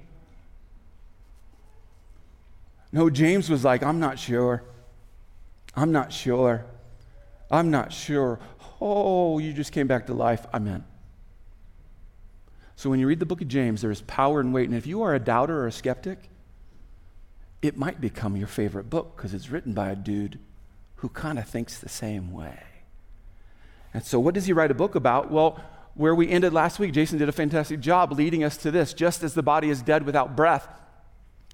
No, 2.92 3.10
James 3.10 3.50
was 3.50 3.64
like, 3.64 3.84
I'm 3.84 4.00
not 4.00 4.18
sure. 4.18 4.64
I'm 5.76 5.92
not 5.92 6.12
sure. 6.12 6.66
I'm 7.52 7.70
not 7.70 7.94
sure. 7.94 8.40
Oh, 8.82 9.38
you 9.38 9.54
just 9.54 9.72
came 9.72 9.86
back 9.86 10.08
to 10.08 10.14
life. 10.14 10.46
I'm 10.52 10.68
in. 10.68 10.84
So 12.76 12.90
when 12.90 13.00
you 13.00 13.06
read 13.08 13.20
the 13.20 13.28
book 13.28 13.42
of 13.42 13.48
James, 13.48 13.82
there 13.82 13.92
is 13.92 14.02
power 14.02 14.40
and 14.40 14.54
weight. 14.54 14.70
And 14.70 14.78
if 14.78 14.88
you 14.88 15.04
are 15.04 15.14
a 15.14 15.20
doubter 15.20 15.60
or 15.60 15.68
a 15.68 15.72
skeptic, 15.72 16.18
it 17.62 17.78
might 17.78 18.02
become 18.02 18.36
your 18.36 18.48
favorite 18.48 18.90
book 18.90 19.16
because 19.16 19.36
it's 19.36 19.50
written 19.50 19.74
by 19.74 19.92
a 19.92 19.96
dude 19.96 20.40
who 21.04 21.10
kind 21.10 21.38
of 21.38 21.46
thinks 21.46 21.80
the 21.80 21.90
same 21.90 22.32
way. 22.32 22.64
And 23.94 24.06
so, 24.06 24.22
what 24.22 24.34
does 24.34 24.46
he 24.46 24.54
write 24.54 24.72
a 24.72 24.74
book 24.74 24.96
about? 24.96 25.30
Well, 25.30 25.62
where 25.96 26.16
we 26.16 26.30
ended 26.30 26.54
last 26.54 26.80
week, 26.80 26.94
Jason 26.94 27.20
did 27.20 27.28
a 27.28 27.34
fantastic 27.34 27.82
job 27.82 28.14
leading 28.14 28.42
us 28.42 28.56
to 28.60 28.72
this. 28.72 28.94
Just 28.94 29.22
as 29.22 29.34
the 29.34 29.44
body 29.44 29.70
is 29.70 29.82
dead 29.82 30.06
without 30.06 30.38
breath, 30.38 30.66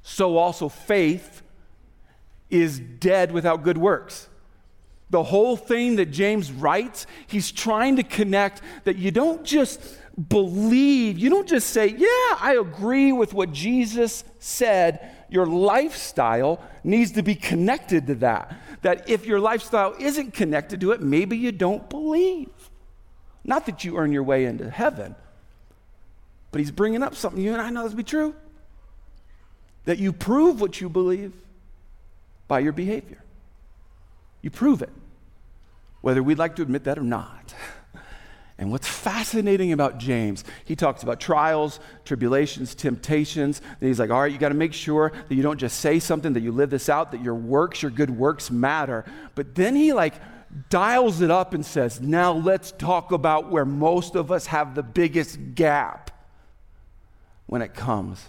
so 0.04 0.38
also 0.38 0.70
faith 0.70 1.42
is 2.52 2.80
dead 2.80 3.32
without 3.32 3.64
good 3.64 3.80
works. 3.80 4.30
The 5.10 5.24
whole 5.24 5.58
thing 5.58 5.96
that 5.96 6.12
James 6.12 6.52
writes, 6.52 7.08
he's 7.26 7.52
trying 7.52 7.96
to 7.96 8.04
connect 8.04 8.62
that 8.84 8.98
you 8.98 9.10
don't 9.10 9.44
just 9.44 9.82
believe, 10.30 11.18
you 11.18 11.32
don't 11.32 11.48
just 11.48 11.72
say, 11.72 11.88
Yeah, 11.88 12.38
I 12.40 12.60
agree 12.62 13.12
with 13.12 13.34
what 13.34 13.52
Jesus 13.52 14.24
said. 14.38 15.16
Your 15.30 15.46
lifestyle 15.46 16.62
needs 16.84 17.12
to 17.14 17.24
be 17.24 17.36
connected 17.36 18.08
to 18.08 18.16
that. 18.16 18.56
That 18.82 19.10
if 19.10 19.26
your 19.26 19.40
lifestyle 19.40 19.96
isn't 20.00 20.34
connected 20.34 20.82
to 20.82 20.92
it, 20.92 21.02
maybe 21.02 21.38
you 21.38 21.52
don't 21.52 21.90
believe. 21.90 22.50
Not 23.44 23.66
that 23.68 23.84
you 23.84 23.98
earn 23.98 24.12
your 24.12 24.24
way 24.24 24.46
into 24.46 24.70
heaven, 24.70 25.16
but 26.52 26.60
he's 26.60 26.72
bringing 26.72 27.04
up 27.04 27.16
something 27.16 27.42
you 27.42 27.54
and 27.54 27.62
I 27.62 27.70
know 27.70 27.88
to 27.88 27.96
be 27.96 28.04
true. 28.04 28.36
That 29.86 29.98
you 29.98 30.14
prove 30.14 30.60
what 30.62 30.82
you 30.82 30.90
believe 30.90 31.34
by 32.48 32.60
your 32.60 32.74
behavior. 32.74 33.24
You 34.42 34.50
prove 34.50 34.82
it, 34.82 34.92
whether 36.02 36.24
we'd 36.24 36.38
like 36.38 36.56
to 36.58 36.62
admit 36.62 36.84
that 36.86 36.98
or 36.98 37.04
not. 37.04 37.54
And 38.60 38.72
what's 38.72 38.88
fascinating 38.88 39.72
about 39.72 40.00
James, 40.00 40.44
he 40.66 40.76
talks 40.76 41.02
about 41.02 41.22
trials, 41.22 41.80
tribulations, 42.04 42.76
temptations. 42.76 43.62
And 43.80 43.88
he's 43.88 44.00
like, 44.00 44.10
all 44.10 44.20
right, 44.20 44.32
you 44.32 44.38
got 44.38 44.50
to 44.50 44.56
make 44.56 44.74
sure 44.74 45.14
that 45.30 45.34
you 45.34 45.42
don't 45.42 45.58
just 45.58 45.80
say 45.80 45.98
something, 45.98 46.34
that 46.34 46.42
you 46.42 46.52
live 46.52 46.70
this 46.70 46.90
out, 46.90 47.12
that 47.14 47.24
your 47.24 47.36
works, 47.36 47.82
your 47.82 47.90
good 47.90 48.10
works 48.10 48.52
matter. 48.52 49.06
But 49.34 49.56
then 49.56 49.78
he 49.78 49.94
like 49.94 50.16
dials 50.70 51.22
it 51.22 51.32
up 51.32 51.54
and 51.54 51.66
says, 51.66 52.02
now 52.02 52.34
let's 52.34 52.74
talk 52.74 53.14
about 53.14 53.50
where 53.50 53.64
most 53.64 54.16
of 54.16 54.30
us 54.30 54.48
have 54.48 54.76
the 54.76 54.84
biggest 54.84 55.40
gap 55.56 56.12
when 57.46 57.62
it 57.62 57.74
comes 57.74 58.28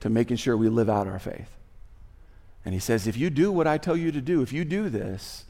to 0.00 0.10
making 0.10 0.36
sure 0.36 0.58
we 0.58 0.68
live 0.68 0.90
out 0.90 1.06
our 1.06 1.18
faith. 1.18 1.48
And 2.66 2.74
he 2.74 2.80
says, 2.80 3.06
if 3.06 3.16
you 3.16 3.30
do 3.30 3.50
what 3.50 3.66
I 3.66 3.78
tell 3.78 3.96
you 3.96 4.12
to 4.12 4.20
do, 4.20 4.42
if 4.42 4.52
you 4.52 4.66
do 4.66 4.90
this, 4.90 5.43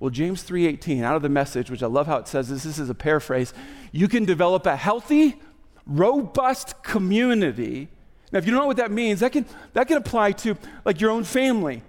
well, 0.00 0.10
James 0.10 0.42
3:18 0.44 1.02
out 1.02 1.16
of 1.16 1.22
the 1.22 1.28
message, 1.28 1.70
which 1.70 1.82
I 1.82 1.86
love 1.86 2.06
how 2.06 2.18
it 2.18 2.28
says 2.28 2.48
this, 2.48 2.62
this 2.62 2.78
is 2.78 2.88
a 2.88 2.94
paraphrase, 2.94 3.52
you 3.90 4.06
can 4.06 4.24
develop 4.24 4.64
a 4.66 4.76
healthy, 4.76 5.40
robust 5.86 6.82
community. 6.82 7.88
Now, 8.30 8.38
if 8.38 8.46
you 8.46 8.52
don't 8.52 8.60
know 8.60 8.66
what 8.66 8.76
that 8.76 8.92
means, 8.92 9.20
that 9.20 9.32
can, 9.32 9.46
that 9.72 9.88
can 9.88 9.96
apply 9.96 10.32
to 10.32 10.56
like 10.84 11.00
your 11.00 11.10
own 11.10 11.24
family. 11.24 11.82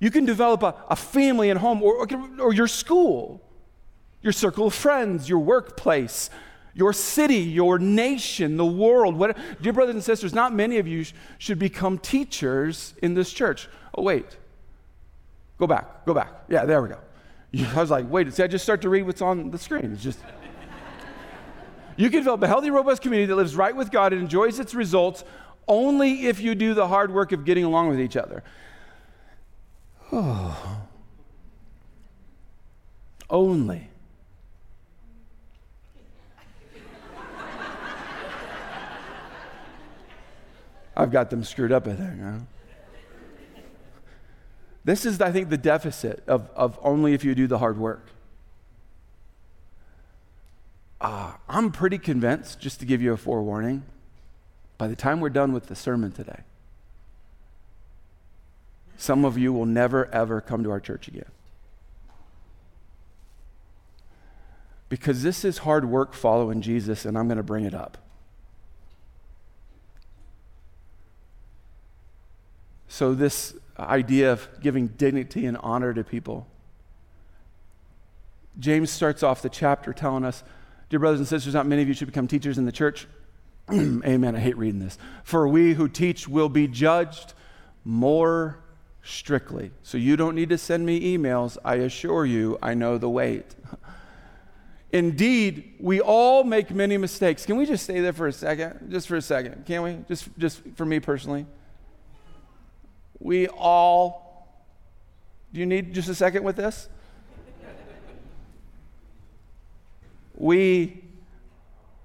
You 0.00 0.10
can 0.10 0.24
develop 0.24 0.62
a, 0.62 0.74
a 0.90 0.96
family 0.96 1.48
and 1.48 1.58
home 1.58 1.82
or, 1.82 1.94
or, 1.96 2.06
or 2.40 2.52
your 2.52 2.66
school, 2.66 3.40
your 4.20 4.32
circle 4.32 4.66
of 4.66 4.74
friends, 4.74 5.28
your 5.28 5.38
workplace, 5.38 6.28
your 6.74 6.92
city, 6.92 7.36
your 7.36 7.78
nation, 7.78 8.56
the 8.56 8.66
world. 8.66 9.16
What, 9.16 9.38
dear 9.62 9.72
brothers 9.72 9.94
and 9.94 10.04
sisters, 10.04 10.34
not 10.34 10.52
many 10.52 10.78
of 10.78 10.88
you 10.88 11.04
sh- 11.04 11.14
should 11.38 11.58
become 11.58 11.98
teachers 11.98 12.94
in 13.00 13.14
this 13.14 13.32
church. 13.32 13.68
Oh, 13.94 14.02
wait. 14.02 14.36
Go 15.56 15.68
back, 15.68 16.04
go 16.04 16.12
back. 16.12 16.32
Yeah, 16.48 16.64
there 16.64 16.82
we 16.82 16.88
go. 16.88 16.98
I 17.62 17.80
was 17.80 17.90
like, 17.90 18.08
wait, 18.10 18.32
see, 18.32 18.42
I 18.42 18.46
just 18.46 18.64
start 18.64 18.82
to 18.82 18.88
read 18.88 19.02
what's 19.02 19.22
on 19.22 19.50
the 19.50 19.58
screen. 19.58 19.92
It's 19.92 20.02
just. 20.02 20.18
you 21.96 22.10
can 22.10 22.20
develop 22.20 22.42
a 22.42 22.48
healthy, 22.48 22.70
robust 22.70 23.02
community 23.02 23.26
that 23.26 23.36
lives 23.36 23.54
right 23.54 23.74
with 23.74 23.90
God 23.90 24.12
and 24.12 24.22
enjoys 24.22 24.58
its 24.58 24.74
results 24.74 25.24
only 25.68 26.26
if 26.26 26.40
you 26.40 26.54
do 26.54 26.74
the 26.74 26.88
hard 26.88 27.12
work 27.12 27.32
of 27.32 27.44
getting 27.44 27.64
along 27.64 27.88
with 27.88 28.00
each 28.00 28.16
other. 28.16 28.42
Oh. 30.12 30.80
Only. 33.30 33.88
I've 40.96 41.10
got 41.10 41.30
them 41.30 41.42
screwed 41.42 41.72
up, 41.72 41.88
I 41.88 41.94
think. 41.94 42.20
Huh? 42.20 42.38
This 44.84 45.06
is, 45.06 45.20
I 45.20 45.32
think, 45.32 45.48
the 45.48 45.56
deficit 45.56 46.22
of, 46.26 46.50
of 46.54 46.78
only 46.82 47.14
if 47.14 47.24
you 47.24 47.34
do 47.34 47.46
the 47.46 47.58
hard 47.58 47.78
work. 47.78 48.08
Uh, 51.00 51.32
I'm 51.48 51.72
pretty 51.72 51.98
convinced, 51.98 52.60
just 52.60 52.80
to 52.80 52.86
give 52.86 53.00
you 53.00 53.12
a 53.12 53.16
forewarning, 53.16 53.82
by 54.76 54.86
the 54.86 54.96
time 54.96 55.20
we're 55.20 55.30
done 55.30 55.52
with 55.52 55.66
the 55.66 55.74
sermon 55.74 56.12
today, 56.12 56.40
some 58.96 59.24
of 59.24 59.38
you 59.38 59.52
will 59.52 59.66
never, 59.66 60.10
ever 60.12 60.40
come 60.40 60.62
to 60.64 60.70
our 60.70 60.80
church 60.80 61.08
again. 61.08 61.30
Because 64.88 65.22
this 65.22 65.44
is 65.44 65.58
hard 65.58 65.86
work 65.86 66.12
following 66.12 66.60
Jesus, 66.60 67.04
and 67.04 67.18
I'm 67.18 67.26
going 67.26 67.38
to 67.38 67.42
bring 67.42 67.64
it 67.64 67.74
up. 67.74 67.98
So, 72.86 73.12
this 73.14 73.54
idea 73.78 74.32
of 74.32 74.48
giving 74.60 74.88
dignity 74.88 75.46
and 75.46 75.56
honor 75.58 75.92
to 75.94 76.04
people. 76.04 76.46
James 78.58 78.90
starts 78.90 79.22
off 79.22 79.42
the 79.42 79.48
chapter 79.48 79.92
telling 79.92 80.24
us, 80.24 80.44
Dear 80.90 81.00
brothers 81.00 81.18
and 81.18 81.28
sisters, 81.28 81.54
not 81.54 81.66
many 81.66 81.82
of 81.82 81.88
you 81.88 81.94
should 81.94 82.06
become 82.06 82.28
teachers 82.28 82.58
in 82.58 82.66
the 82.66 82.72
church. 82.72 83.08
Amen. 83.72 84.36
I 84.36 84.38
hate 84.38 84.56
reading 84.56 84.80
this. 84.80 84.98
For 85.24 85.48
we 85.48 85.74
who 85.74 85.88
teach 85.88 86.28
will 86.28 86.48
be 86.48 86.68
judged 86.68 87.32
more 87.84 88.60
strictly. 89.02 89.70
So 89.82 89.98
you 89.98 90.16
don't 90.16 90.34
need 90.34 90.50
to 90.50 90.58
send 90.58 90.84
me 90.86 91.16
emails. 91.16 91.56
I 91.64 91.76
assure 91.76 92.26
you, 92.26 92.58
I 92.62 92.74
know 92.74 92.98
the 92.98 93.08
weight. 93.08 93.54
Indeed, 94.92 95.74
we 95.80 96.00
all 96.00 96.44
make 96.44 96.70
many 96.70 96.96
mistakes. 96.96 97.44
Can 97.44 97.56
we 97.56 97.66
just 97.66 97.82
stay 97.82 98.00
there 98.00 98.12
for 98.12 98.28
a 98.28 98.32
second? 98.32 98.90
Just 98.90 99.08
for 99.08 99.16
a 99.16 99.22
second. 99.22 99.66
Can 99.66 99.82
we? 99.82 99.98
Just, 100.06 100.28
just 100.38 100.62
for 100.76 100.84
me 100.84 101.00
personally. 101.00 101.46
We 103.18 103.48
all, 103.48 104.60
do 105.52 105.60
you 105.60 105.66
need 105.66 105.94
just 105.94 106.08
a 106.08 106.14
second 106.14 106.44
with 106.44 106.56
this? 106.56 106.88
we 110.36 111.02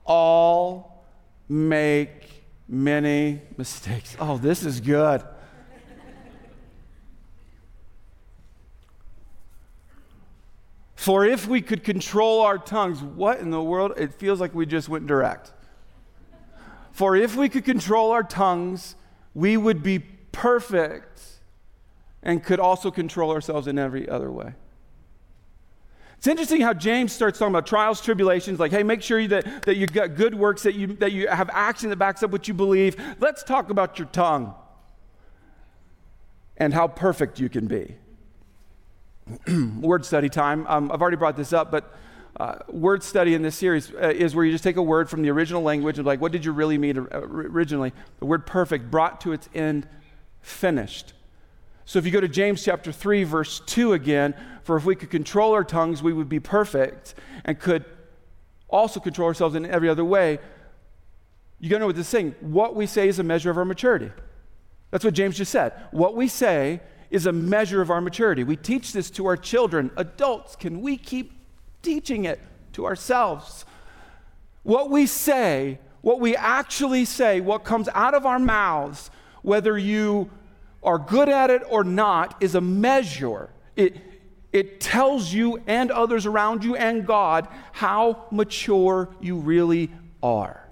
all 0.05 1.05
make 1.47 2.43
many 2.67 3.41
mistakes. 3.57 4.15
Oh, 4.19 4.37
this 4.37 4.63
is 4.63 4.79
good. 4.79 5.23
For 10.95 11.25
if 11.25 11.47
we 11.47 11.61
could 11.61 11.83
control 11.83 12.41
our 12.41 12.57
tongues, 12.57 13.01
what 13.01 13.39
in 13.39 13.51
the 13.51 13.63
world? 13.63 13.93
It 13.97 14.13
feels 14.13 14.41
like 14.41 14.53
we 14.53 14.65
just 14.65 14.89
went 14.89 15.07
direct. 15.07 15.53
For 16.91 17.15
if 17.15 17.35
we 17.35 17.47
could 17.47 17.63
control 17.63 18.11
our 18.11 18.21
tongues, 18.21 18.95
we 19.33 19.55
would 19.55 19.81
be 19.81 20.03
perfect 20.31 21.21
and 22.21 22.43
could 22.43 22.59
also 22.59 22.91
control 22.91 23.31
ourselves 23.31 23.67
in 23.67 23.79
every 23.79 24.07
other 24.07 24.31
way. 24.31 24.53
It's 26.17 26.27
interesting 26.27 26.59
how 26.59 26.73
James 26.73 27.13
starts 27.13 27.39
talking 27.39 27.53
about 27.53 27.65
trials, 27.65 28.01
tribulations, 28.01 28.59
like, 28.59 28.71
hey, 28.71 28.83
make 28.83 29.01
sure 29.01 29.25
that, 29.27 29.63
that 29.63 29.77
you've 29.77 29.93
got 29.93 30.15
good 30.15 30.35
works, 30.35 30.63
that 30.63 30.75
you, 30.75 30.87
that 30.95 31.13
you 31.13 31.29
have 31.29 31.49
action 31.53 31.89
that 31.91 31.95
backs 31.95 32.23
up 32.23 32.31
what 32.31 32.45
you 32.47 32.53
believe. 32.53 32.97
Let's 33.19 33.41
talk 33.41 33.69
about 33.69 33.97
your 33.97 34.09
tongue 34.09 34.53
and 36.57 36.73
how 36.73 36.89
perfect 36.89 37.39
you 37.39 37.47
can 37.47 37.67
be. 37.67 37.95
word 39.79 40.05
study 40.05 40.27
time. 40.27 40.65
Um, 40.67 40.91
I've 40.91 41.01
already 41.01 41.15
brought 41.15 41.37
this 41.37 41.53
up, 41.53 41.71
but 41.71 41.95
uh, 42.37 42.55
word 42.67 43.01
study 43.01 43.33
in 43.33 43.41
this 43.41 43.55
series 43.55 43.91
uh, 43.93 44.11
is 44.13 44.35
where 44.35 44.43
you 44.43 44.51
just 44.51 44.63
take 44.63 44.75
a 44.75 44.83
word 44.83 45.09
from 45.09 45.21
the 45.21 45.29
original 45.29 45.61
language 45.61 45.97
and, 45.97 46.05
like, 46.05 46.19
what 46.19 46.33
did 46.33 46.43
you 46.43 46.51
really 46.51 46.77
mean 46.77 46.97
originally? 47.11 47.93
The 48.19 48.25
word 48.25 48.45
perfect 48.45 48.91
brought 48.91 49.21
to 49.21 49.31
its 49.31 49.47
end 49.53 49.87
finished. 50.41 51.13
So 51.85 51.97
if 51.97 52.05
you 52.05 52.11
go 52.11 52.21
to 52.21 52.27
James 52.27 52.63
chapter 52.63 52.91
3, 52.91 53.23
verse 53.23 53.61
2 53.65 53.93
again, 53.93 54.35
for 54.63 54.77
if 54.77 54.85
we 54.85 54.95
could 54.95 55.09
control 55.09 55.53
our 55.53 55.63
tongues, 55.63 56.03
we 56.03 56.13
would 56.13 56.29
be 56.29 56.39
perfect 56.39 57.15
and 57.45 57.59
could 57.59 57.85
also 58.67 58.99
control 58.99 59.27
ourselves 59.27 59.55
in 59.55 59.65
every 59.65 59.89
other 59.89 60.05
way. 60.05 60.39
You 61.59 61.69
gotta 61.69 61.79
know 61.79 61.87
what 61.87 61.95
this 61.95 62.07
saying. 62.07 62.35
What 62.41 62.75
we 62.75 62.85
say 62.85 63.07
is 63.07 63.17
a 63.19 63.23
measure 63.23 63.49
of 63.49 63.57
our 63.57 63.65
maturity. 63.65 64.11
That's 64.91 65.03
what 65.03 65.13
James 65.13 65.37
just 65.37 65.51
said. 65.51 65.73
What 65.91 66.15
we 66.15 66.27
say 66.27 66.81
is 67.09 67.25
a 67.25 67.31
measure 67.31 67.81
of 67.81 67.89
our 67.89 68.01
maturity. 68.01 68.43
We 68.43 68.55
teach 68.55 68.93
this 68.93 69.09
to 69.11 69.25
our 69.25 69.37
children. 69.37 69.91
Adults, 69.97 70.55
can 70.55 70.81
we 70.81 70.97
keep 70.97 71.33
teaching 71.81 72.25
it 72.25 72.39
to 72.73 72.85
ourselves? 72.85 73.65
What 74.63 74.89
we 74.89 75.05
say, 75.07 75.79
what 76.01 76.19
we 76.19 76.35
actually 76.35 77.05
say, 77.05 77.41
what 77.41 77.63
comes 77.63 77.89
out 77.95 78.13
of 78.13 78.25
our 78.25 78.39
mouths, 78.39 79.09
whether 79.49 79.75
you 79.79 80.29
are 80.83 80.99
good 80.99 81.27
at 81.27 81.49
it 81.49 81.63
or 81.67 81.83
not, 81.83 82.35
is 82.39 82.53
a 82.53 82.61
measure. 82.61 83.49
It, 83.75 83.97
it 84.53 84.79
tells 84.79 85.33
you 85.33 85.61
and 85.65 85.89
others 85.89 86.27
around 86.27 86.63
you 86.63 86.75
and 86.75 87.05
God 87.05 87.47
how 87.71 88.27
mature 88.29 89.09
you 89.19 89.37
really 89.37 89.89
are. 90.21 90.69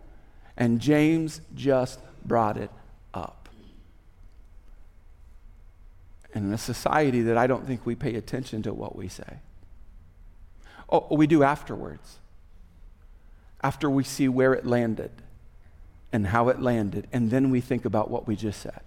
And 0.56 0.80
James 0.80 1.42
just 1.56 2.00
brought 2.24 2.58
it 2.58 2.70
up. 3.16 3.50
And 6.36 6.46
in 6.46 6.54
a 6.54 6.58
society 6.60 7.24
that 7.24 7.38
I 7.38 7.48
don't 7.48 7.66
think 7.66 7.84
we 7.84 7.96
pay 7.96 8.14
attention 8.14 8.62
to 8.62 8.74
what 8.74 8.96
we 8.96 9.08
say. 9.08 9.40
Oh, 10.88 11.08
we 11.10 11.26
do 11.26 11.42
afterwards. 11.42 12.20
After 13.64 13.90
we 13.90 14.04
see 14.04 14.30
where 14.30 14.54
it 14.54 14.68
landed 14.68 15.12
and 16.12 16.28
how 16.28 16.50
it 16.50 16.62
landed, 16.62 17.08
and 17.12 17.30
then 17.30 17.50
we 17.50 17.62
think 17.62 17.86
about 17.86 18.10
what 18.10 18.28
we 18.28 18.36
just 18.36 18.62
said. 18.62 18.82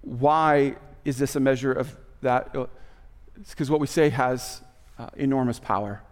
Why 0.00 0.76
is 1.04 1.18
this 1.18 1.36
a 1.36 1.40
measure 1.40 1.72
of 1.72 1.96
that? 2.22 2.54
It's 3.40 3.50
because 3.50 3.70
what 3.70 3.80
we 3.80 3.86
say 3.86 4.10
has 4.10 4.62
uh, 4.98 5.08
enormous 5.16 5.58
power. 5.58 6.02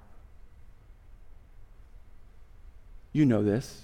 You 3.13 3.25
know 3.25 3.43
this. 3.43 3.83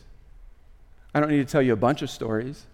I 1.14 1.21
don't 1.21 1.31
need 1.31 1.47
to 1.47 1.50
tell 1.50 1.62
you 1.62 1.73
a 1.73 1.76
bunch 1.76 2.02
of 2.02 2.11
stories. 2.11 2.67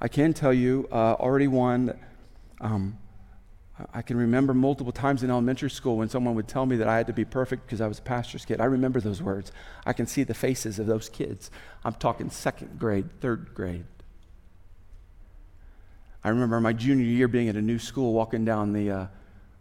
I 0.00 0.08
can 0.08 0.32
tell 0.32 0.52
you 0.52 0.88
uh, 0.90 1.14
already 1.14 1.48
one 1.48 1.86
that 1.86 1.98
um, 2.60 2.98
I 3.92 4.02
can 4.02 4.16
remember 4.16 4.54
multiple 4.54 4.92
times 4.92 5.22
in 5.22 5.30
elementary 5.30 5.70
school 5.70 5.96
when 5.96 6.08
someone 6.08 6.34
would 6.34 6.48
tell 6.48 6.66
me 6.66 6.76
that 6.76 6.88
I 6.88 6.96
had 6.96 7.06
to 7.06 7.12
be 7.12 7.24
perfect 7.24 7.66
because 7.66 7.80
I 7.80 7.86
was 7.86 7.98
a 7.98 8.02
pastor's 8.02 8.44
kid. 8.44 8.60
I 8.60 8.64
remember 8.64 9.00
those 9.00 9.22
words. 9.22 9.52
I 9.86 9.92
can 9.92 10.06
see 10.06 10.24
the 10.24 10.34
faces 10.34 10.78
of 10.78 10.86
those 10.86 11.08
kids. 11.08 11.50
I'm 11.84 11.94
talking 11.94 12.30
second 12.30 12.78
grade, 12.78 13.08
third 13.20 13.54
grade. 13.54 13.84
I 16.22 16.28
remember 16.28 16.60
my 16.60 16.72
junior 16.72 17.04
year 17.04 17.28
being 17.28 17.48
at 17.48 17.56
a 17.56 17.62
new 17.62 17.78
school, 17.78 18.12
walking 18.12 18.44
down 18.44 18.72
the, 18.72 18.90
uh, 18.90 19.06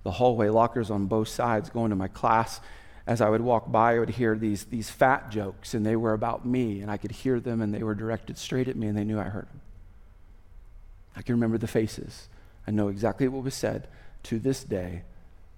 the 0.03 0.11
hallway, 0.11 0.49
lockers 0.49 0.91
on 0.91 1.05
both 1.05 1.29
sides, 1.29 1.69
going 1.69 1.89
to 1.91 1.95
my 1.95 2.07
class. 2.09 2.59
As 3.07 3.21
I 3.21 3.29
would 3.29 3.41
walk 3.41 3.71
by, 3.71 3.95
I 3.95 3.99
would 3.99 4.09
hear 4.09 4.35
these, 4.35 4.65
these 4.65 4.89
fat 4.89 5.31
jokes, 5.31 5.73
and 5.73 5.85
they 5.85 5.95
were 5.95 6.13
about 6.13 6.45
me, 6.45 6.81
and 6.81 6.91
I 6.91 6.97
could 6.97 7.11
hear 7.11 7.39
them, 7.39 7.61
and 7.61 7.73
they 7.73 7.81
were 7.81 7.95
directed 7.95 8.38
straight 8.38 8.67
at 8.67 8.75
me, 8.75 8.88
and 8.88 8.97
they 8.97 9.03
knew 9.03 9.19
I 9.19 9.23
heard 9.23 9.47
them. 9.49 9.61
I 11.15 11.21
can 11.21 11.35
remember 11.35 11.57
the 11.57 11.67
faces. 11.67 12.27
I 12.67 12.71
know 12.71 12.89
exactly 12.89 13.27
what 13.27 13.43
was 13.43 13.55
said 13.55 13.88
to 14.23 14.39
this 14.39 14.63
day, 14.63 15.03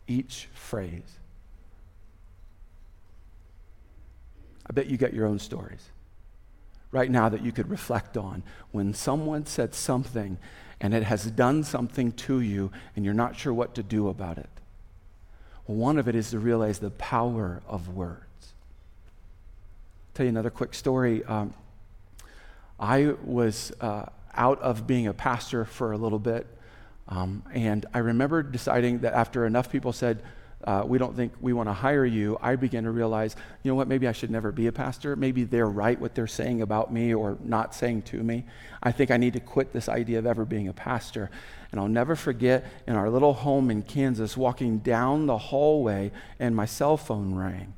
each 0.08 0.48
phrase. 0.54 1.20
I 4.68 4.74
bet 4.74 4.88
you 4.88 4.98
got 4.98 5.14
your 5.14 5.26
own 5.28 5.40
stories 5.40 5.90
right 6.92 7.10
now 7.10 7.30
that 7.30 7.42
you 7.42 7.52
could 7.52 7.70
reflect 7.70 8.18
on 8.18 8.44
when 8.72 8.94
someone 8.94 9.46
said 9.46 9.74
something 9.74 10.38
and 10.80 10.94
it 10.94 11.04
has 11.04 11.26
done 11.26 11.64
something 11.64 12.12
to 12.12 12.42
you 12.42 12.72
and 12.96 13.06
you're 13.06 13.14
not 13.14 13.36
sure 13.36 13.54
what 13.54 13.76
to 13.76 13.84
do 13.84 14.10
about 14.10 14.38
it. 14.38 14.50
Well, 15.68 15.78
one 15.78 15.98
of 15.98 16.08
it 16.08 16.16
is 16.16 16.32
to 16.32 16.40
realize 16.40 16.80
the 16.80 16.90
power 16.92 17.62
of 17.68 17.90
words. 17.90 18.24
I'll 18.42 20.16
tell 20.16 20.26
you 20.26 20.32
another 20.32 20.50
quick 20.50 20.74
story. 20.74 21.24
Um, 21.26 21.54
I 22.80 23.14
was 23.24 23.72
uh, 23.80 24.08
out 24.34 24.60
of 24.62 24.88
being 24.88 25.08
a 25.08 25.14
pastor 25.14 25.66
for 25.66 25.92
a 25.92 25.98
little 25.98 26.20
bit, 26.20 26.48
um, 27.12 27.44
and 27.54 27.86
I 27.94 28.00
remember 28.00 28.42
deciding 28.42 29.00
that 29.00 29.14
after 29.14 29.46
enough 29.46 29.70
people 29.70 29.92
said, 29.92 30.24
uh, 30.64 30.84
we 30.86 30.98
don't 30.98 31.16
think 31.16 31.34
we 31.42 31.54
want 31.54 31.68
to 31.68 31.74
hire 31.74 32.06
you, 32.06 32.38
I 32.42 32.56
began 32.56 32.84
to 32.84 32.92
realize, 32.92 33.36
you 33.64 33.72
know 33.72 33.76
what, 33.76 33.88
maybe 33.88 34.08
I 34.08 34.12
should 34.12 34.32
never 34.32 34.52
be 34.52 34.68
a 34.68 34.72
pastor. 34.72 35.16
Maybe 35.16 35.44
they're 35.44 35.68
right 35.68 36.00
what 36.00 36.16
they're 36.16 36.28
saying 36.28 36.62
about 36.62 36.94
me 36.94 37.14
or 37.14 37.38
not 37.44 37.76
saying 37.76 38.04
to 38.04 38.18
me. 38.24 38.46
I 38.82 38.92
think 38.92 39.12
I 39.12 39.18
need 39.18 39.34
to 39.34 39.40
quit 39.40 39.74
this 39.74 39.90
idea 39.90 40.20
of 40.20 40.26
ever 40.26 40.46
being 40.46 40.68
a 40.68 40.74
pastor. 40.74 41.30
And 41.72 41.82
I'll 41.82 41.88
never 41.88 42.16
forget 42.16 42.66
in 42.88 42.96
our 42.96 43.10
little 43.10 43.34
home 43.34 43.70
in 43.72 43.82
Kansas, 43.82 44.38
walking 44.38 44.80
down 44.80 45.26
the 45.26 45.38
hallway 45.38 46.12
and 46.40 46.56
my 46.56 46.66
cell 46.66 46.96
phone 46.96 47.36
rang. 47.36 47.74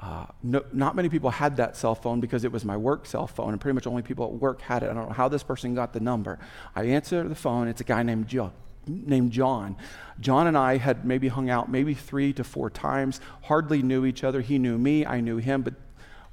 Uh, 0.00 0.26
no, 0.44 0.64
not 0.72 0.94
many 0.94 1.08
people 1.08 1.28
had 1.28 1.56
that 1.56 1.76
cell 1.76 1.94
phone 1.94 2.20
because 2.20 2.44
it 2.44 2.52
was 2.52 2.64
my 2.64 2.76
work 2.76 3.04
cell 3.04 3.26
phone, 3.26 3.50
and 3.50 3.60
pretty 3.60 3.74
much 3.74 3.86
only 3.86 4.02
people 4.02 4.26
at 4.26 4.32
work 4.32 4.60
had 4.60 4.82
it. 4.84 4.90
I 4.90 4.94
don't 4.94 5.08
know 5.08 5.14
how 5.14 5.28
this 5.28 5.42
person 5.42 5.74
got 5.74 5.92
the 5.92 6.00
number. 6.00 6.38
I 6.76 6.84
answer 6.84 7.26
the 7.28 7.34
phone, 7.34 7.66
it's 7.66 7.80
a 7.80 7.84
guy 7.84 8.02
named 8.02 8.28
Joe 8.28 8.52
named 8.88 9.32
John. 9.32 9.76
John 10.20 10.46
and 10.46 10.56
I 10.56 10.78
had 10.78 11.04
maybe 11.04 11.28
hung 11.28 11.50
out 11.50 11.70
maybe 11.70 11.94
three 11.94 12.32
to 12.34 12.44
four 12.44 12.70
times, 12.70 13.20
hardly 13.42 13.82
knew 13.82 14.04
each 14.04 14.24
other. 14.24 14.40
He 14.40 14.58
knew 14.58 14.78
me, 14.78 15.04
I 15.04 15.20
knew 15.20 15.36
him, 15.36 15.62
but 15.62 15.74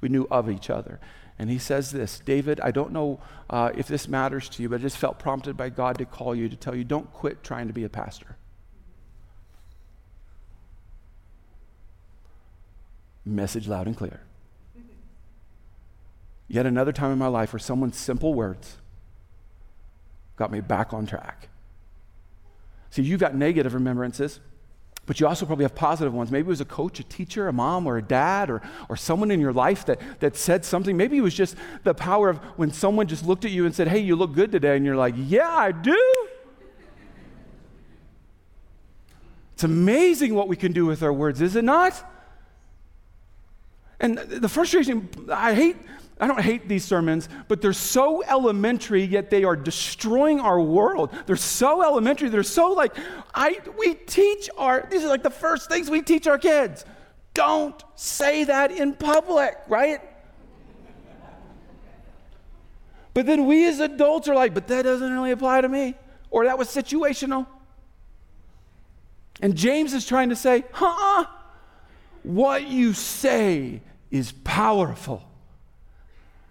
we 0.00 0.08
knew 0.08 0.26
of 0.30 0.50
each 0.50 0.70
other. 0.70 1.00
And 1.38 1.50
he 1.50 1.58
says 1.58 1.90
this 1.90 2.20
David, 2.24 2.60
I 2.60 2.70
don't 2.70 2.92
know 2.92 3.20
uh, 3.50 3.70
if 3.76 3.88
this 3.88 4.08
matters 4.08 4.48
to 4.50 4.62
you, 4.62 4.68
but 4.68 4.80
I 4.80 4.82
just 4.82 4.96
felt 4.96 5.18
prompted 5.18 5.56
by 5.56 5.68
God 5.68 5.98
to 5.98 6.06
call 6.06 6.34
you 6.34 6.48
to 6.48 6.56
tell 6.56 6.74
you 6.74 6.84
don't 6.84 7.12
quit 7.12 7.44
trying 7.44 7.66
to 7.66 7.74
be 7.74 7.84
a 7.84 7.88
pastor. 7.88 8.36
Message 13.26 13.66
loud 13.66 13.88
and 13.88 13.96
clear. 13.96 14.20
Yet 16.48 16.64
another 16.64 16.92
time 16.92 17.10
in 17.10 17.18
my 17.18 17.26
life 17.26 17.52
where 17.52 17.60
someone's 17.60 17.98
simple 17.98 18.32
words 18.32 18.76
got 20.36 20.52
me 20.52 20.60
back 20.60 20.94
on 20.94 21.06
track. 21.06 21.48
See, 22.90 23.02
you've 23.02 23.18
got 23.18 23.34
negative 23.34 23.74
remembrances, 23.74 24.38
but 25.06 25.18
you 25.18 25.26
also 25.26 25.44
probably 25.44 25.64
have 25.64 25.74
positive 25.74 26.14
ones. 26.14 26.30
Maybe 26.30 26.46
it 26.46 26.48
was 26.48 26.60
a 26.60 26.64
coach, 26.66 27.00
a 27.00 27.02
teacher, 27.02 27.48
a 27.48 27.52
mom, 27.52 27.86
or 27.86 27.96
a 27.96 28.02
dad, 28.02 28.48
or, 28.48 28.62
or 28.88 28.96
someone 28.96 29.32
in 29.32 29.40
your 29.40 29.52
life 29.52 29.84
that, 29.86 30.00
that 30.20 30.36
said 30.36 30.64
something. 30.64 30.96
Maybe 30.96 31.16
it 31.16 31.20
was 31.20 31.34
just 31.34 31.56
the 31.82 31.94
power 31.94 32.28
of 32.28 32.38
when 32.56 32.70
someone 32.70 33.08
just 33.08 33.26
looked 33.26 33.44
at 33.44 33.50
you 33.50 33.66
and 33.66 33.74
said, 33.74 33.88
Hey, 33.88 33.98
you 33.98 34.14
look 34.14 34.34
good 34.34 34.52
today. 34.52 34.76
And 34.76 34.86
you're 34.86 34.96
like, 34.96 35.14
Yeah, 35.16 35.50
I 35.50 35.72
do. 35.72 36.28
It's 39.54 39.64
amazing 39.64 40.34
what 40.34 40.48
we 40.48 40.56
can 40.56 40.72
do 40.72 40.86
with 40.86 41.02
our 41.02 41.12
words, 41.12 41.40
is 41.40 41.56
it 41.56 41.64
not? 41.64 42.04
And 44.00 44.18
the 44.18 44.48
frustration, 44.48 45.08
I 45.30 45.54
hate 45.54 45.76
I 46.18 46.26
don't 46.26 46.40
hate 46.40 46.66
these 46.66 46.84
sermons, 46.84 47.28
but 47.46 47.60
they're 47.60 47.74
so 47.74 48.22
elementary, 48.24 49.04
yet 49.04 49.28
they 49.28 49.44
are 49.44 49.54
destroying 49.54 50.40
our 50.40 50.58
world. 50.58 51.10
They're 51.26 51.36
so 51.36 51.82
elementary. 51.82 52.30
They're 52.30 52.42
so 52.42 52.72
like, 52.72 52.96
I, 53.34 53.60
we 53.78 53.94
teach 53.94 54.48
our, 54.56 54.88
these 54.90 55.04
are 55.04 55.08
like 55.08 55.22
the 55.22 55.30
first 55.30 55.68
things 55.68 55.90
we 55.90 56.00
teach 56.00 56.26
our 56.26 56.38
kids. 56.38 56.86
Don't 57.34 57.82
say 57.96 58.44
that 58.44 58.70
in 58.70 58.94
public, 58.94 59.58
right? 59.68 60.00
But 63.12 63.26
then 63.26 63.44
we 63.44 63.66
as 63.66 63.80
adults 63.80 64.26
are 64.26 64.34
like, 64.34 64.54
but 64.54 64.68
that 64.68 64.82
doesn't 64.82 65.12
really 65.12 65.32
apply 65.32 65.60
to 65.60 65.68
me. 65.68 65.96
Or 66.30 66.46
that 66.46 66.56
was 66.56 66.68
situational. 66.68 67.46
And 69.42 69.54
James 69.54 69.92
is 69.92 70.06
trying 70.06 70.30
to 70.30 70.36
say, 70.36 70.64
huh? 70.72 71.24
Uh, 71.24 71.35
What 72.26 72.66
you 72.66 72.92
say 72.92 73.82
is 74.10 74.32
powerful. 74.42 75.22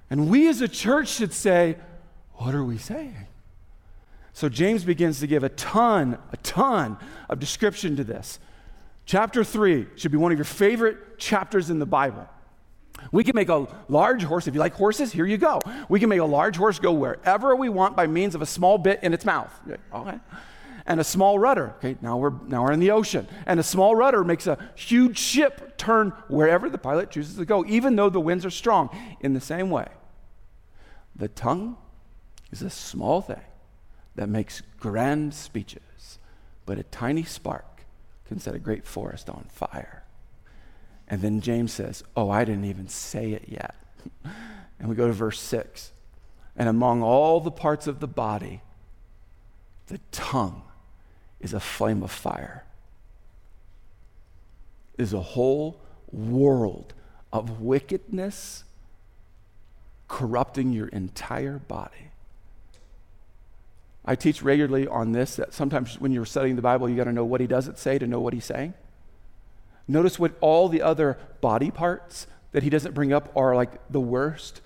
And 0.10 0.30
we 0.30 0.48
as 0.48 0.62
a 0.62 0.70
church 0.70 1.10
should 1.10 1.34
say, 1.34 1.76
What 2.36 2.56
are 2.56 2.64
we 2.64 2.78
saying? 2.78 3.28
So 4.32 4.48
James 4.48 4.86
begins 4.86 5.20
to 5.20 5.28
give 5.28 5.44
a 5.44 5.50
ton, 5.50 6.18
a 6.32 6.38
ton 6.38 6.98
of 7.30 7.42
description 7.42 7.98
to 7.98 8.06
this. 8.06 8.40
Chapter 9.06 9.44
3 9.44 9.88
should 9.98 10.14
be 10.14 10.18
one 10.18 10.32
of 10.32 10.38
your 10.38 10.46
favorite 10.46 11.20
chapters 11.20 11.70
in 11.70 11.80
the 11.80 11.86
Bible. 11.86 12.26
We 13.12 13.26
can 13.26 13.36
make 13.36 13.50
a 13.50 13.68
large 13.90 14.24
horse, 14.24 14.48
if 14.48 14.54
you 14.54 14.62
like 14.62 14.76
horses, 14.76 15.12
here 15.12 15.26
you 15.26 15.38
go. 15.38 15.60
We 15.90 16.00
can 16.00 16.08
make 16.08 16.22
a 16.22 16.26
large 16.26 16.56
horse 16.56 16.80
go 16.80 16.94
wherever 16.94 17.54
we 17.54 17.68
want 17.68 17.98
by 17.98 18.08
means 18.08 18.34
of 18.34 18.42
a 18.42 18.46
small 18.46 18.78
bit 18.78 19.02
in 19.04 19.14
its 19.14 19.26
mouth. 19.26 19.52
Okay. 19.94 20.20
And 20.86 21.00
a 21.00 21.04
small 21.04 21.40
rudder. 21.40 21.74
Okay, 21.78 21.98
now 22.02 22.18
we're 22.18 22.34
now 22.48 22.64
we're 22.64 22.72
in 22.72 22.80
the 22.80 22.92
ocean. 22.92 23.28
And 23.48 23.60
a 23.60 23.64
small 23.64 23.96
rudder 23.96 24.24
makes 24.24 24.46
a 24.46 24.58
huge 24.76 25.18
ship 25.18 25.78
turn 25.78 26.14
wherever 26.28 26.70
the 26.70 26.78
pilot 26.78 27.10
chooses 27.10 27.38
to 27.38 27.46
go, 27.46 27.66
even 27.66 27.96
though 27.96 28.10
the 28.10 28.20
winds 28.20 28.46
are 28.46 28.52
strong. 28.52 28.96
In 29.22 29.34
the 29.34 29.42
same 29.42 29.72
way, 29.72 29.88
the 31.16 31.28
tongue 31.28 31.78
is 32.52 32.62
a 32.62 32.70
small 32.70 33.22
thing 33.22 33.42
that 34.16 34.30
makes 34.30 34.62
grand 34.80 35.34
speeches, 35.34 36.20
but 36.66 36.78
a 36.78 36.84
tiny 36.84 37.24
spark 37.24 37.84
can 38.28 38.40
set 38.40 38.56
a 38.56 38.60
great 38.60 38.86
forest 38.86 39.30
on 39.30 39.46
fire. 39.50 40.04
And 41.08 41.22
then 41.22 41.42
James 41.42 41.72
says, 41.72 42.04
Oh, 42.16 42.30
I 42.30 42.46
didn't 42.46 42.66
even 42.66 42.88
say 42.88 43.32
it 43.32 43.46
yet. 43.48 43.76
and 44.80 44.90
we 44.90 44.96
go 44.96 45.08
to 45.08 45.14
verse 45.14 45.40
6. 45.40 45.92
And 46.56 46.70
among 46.70 47.04
all 47.04 47.40
the 47.40 47.52
parts 47.52 47.88
of 47.88 48.00
the 48.00 48.08
body, 48.08 48.62
the 49.88 50.00
tongue 50.12 50.64
is 51.46 51.54
a 51.54 51.60
flame 51.60 52.02
of 52.02 52.12
fire. 52.12 52.66
Is 54.98 55.14
a 55.14 55.22
whole 55.22 55.80
world 56.12 56.94
of 57.32 57.62
wickedness 57.62 58.64
corrupting 60.08 60.74
your 60.74 60.88
entire 60.88 61.60
body. 61.60 62.10
I 64.04 64.16
teach 64.16 64.42
regularly 64.42 64.88
on 64.88 65.12
this 65.12 65.36
that 65.36 65.54
sometimes 65.54 66.00
when 66.00 66.12
you're 66.12 66.26
studying 66.26 66.56
the 66.56 66.62
Bible, 66.64 66.90
you 66.90 66.96
got 66.96 67.04
to 67.04 67.14
know 67.14 67.26
what 67.26 67.42
he 67.42 67.48
doesn't 67.48 67.78
say 67.78 68.00
to 68.00 68.08
know 68.08 68.20
what 68.20 68.34
he's 68.34 68.46
saying. 68.46 68.74
Notice 69.88 70.18
what 70.18 70.34
all 70.42 70.68
the 70.68 70.82
other 70.82 71.18
body 71.42 71.70
parts 71.70 72.26
that 72.54 72.64
he 72.64 72.72
doesn't 72.72 72.96
bring 72.96 73.14
up 73.14 73.32
are 73.36 73.56
like 73.56 73.72
the 73.92 74.00
worst. 74.00 74.62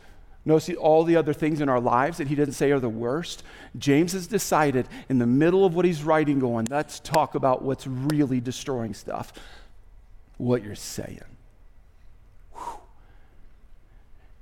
Notice 0.50 0.76
all 0.78 1.04
the 1.04 1.16
other 1.16 1.32
things 1.32 1.62
in 1.62 1.70
our 1.70 1.80
lives 1.80 2.18
that 2.18 2.28
he 2.28 2.34
doesn't 2.34 2.56
say 2.56 2.72
are 2.72 2.80
the 2.80 2.90
worst. 2.90 3.44
James 3.78 4.14
has 4.14 4.26
decided 4.26 4.88
in 5.08 5.20
the 5.20 5.28
middle 5.28 5.64
of 5.64 5.76
what 5.76 5.86
he's 5.86 6.02
writing, 6.02 6.40
going, 6.40 6.66
let's 6.72 7.00
talk 7.00 7.36
about 7.36 7.62
what's 7.62 7.86
really 7.86 8.42
destroying 8.42 8.96
stuff. 8.96 9.32
What 10.38 10.64
you're 10.64 10.74
saying. 10.74 11.22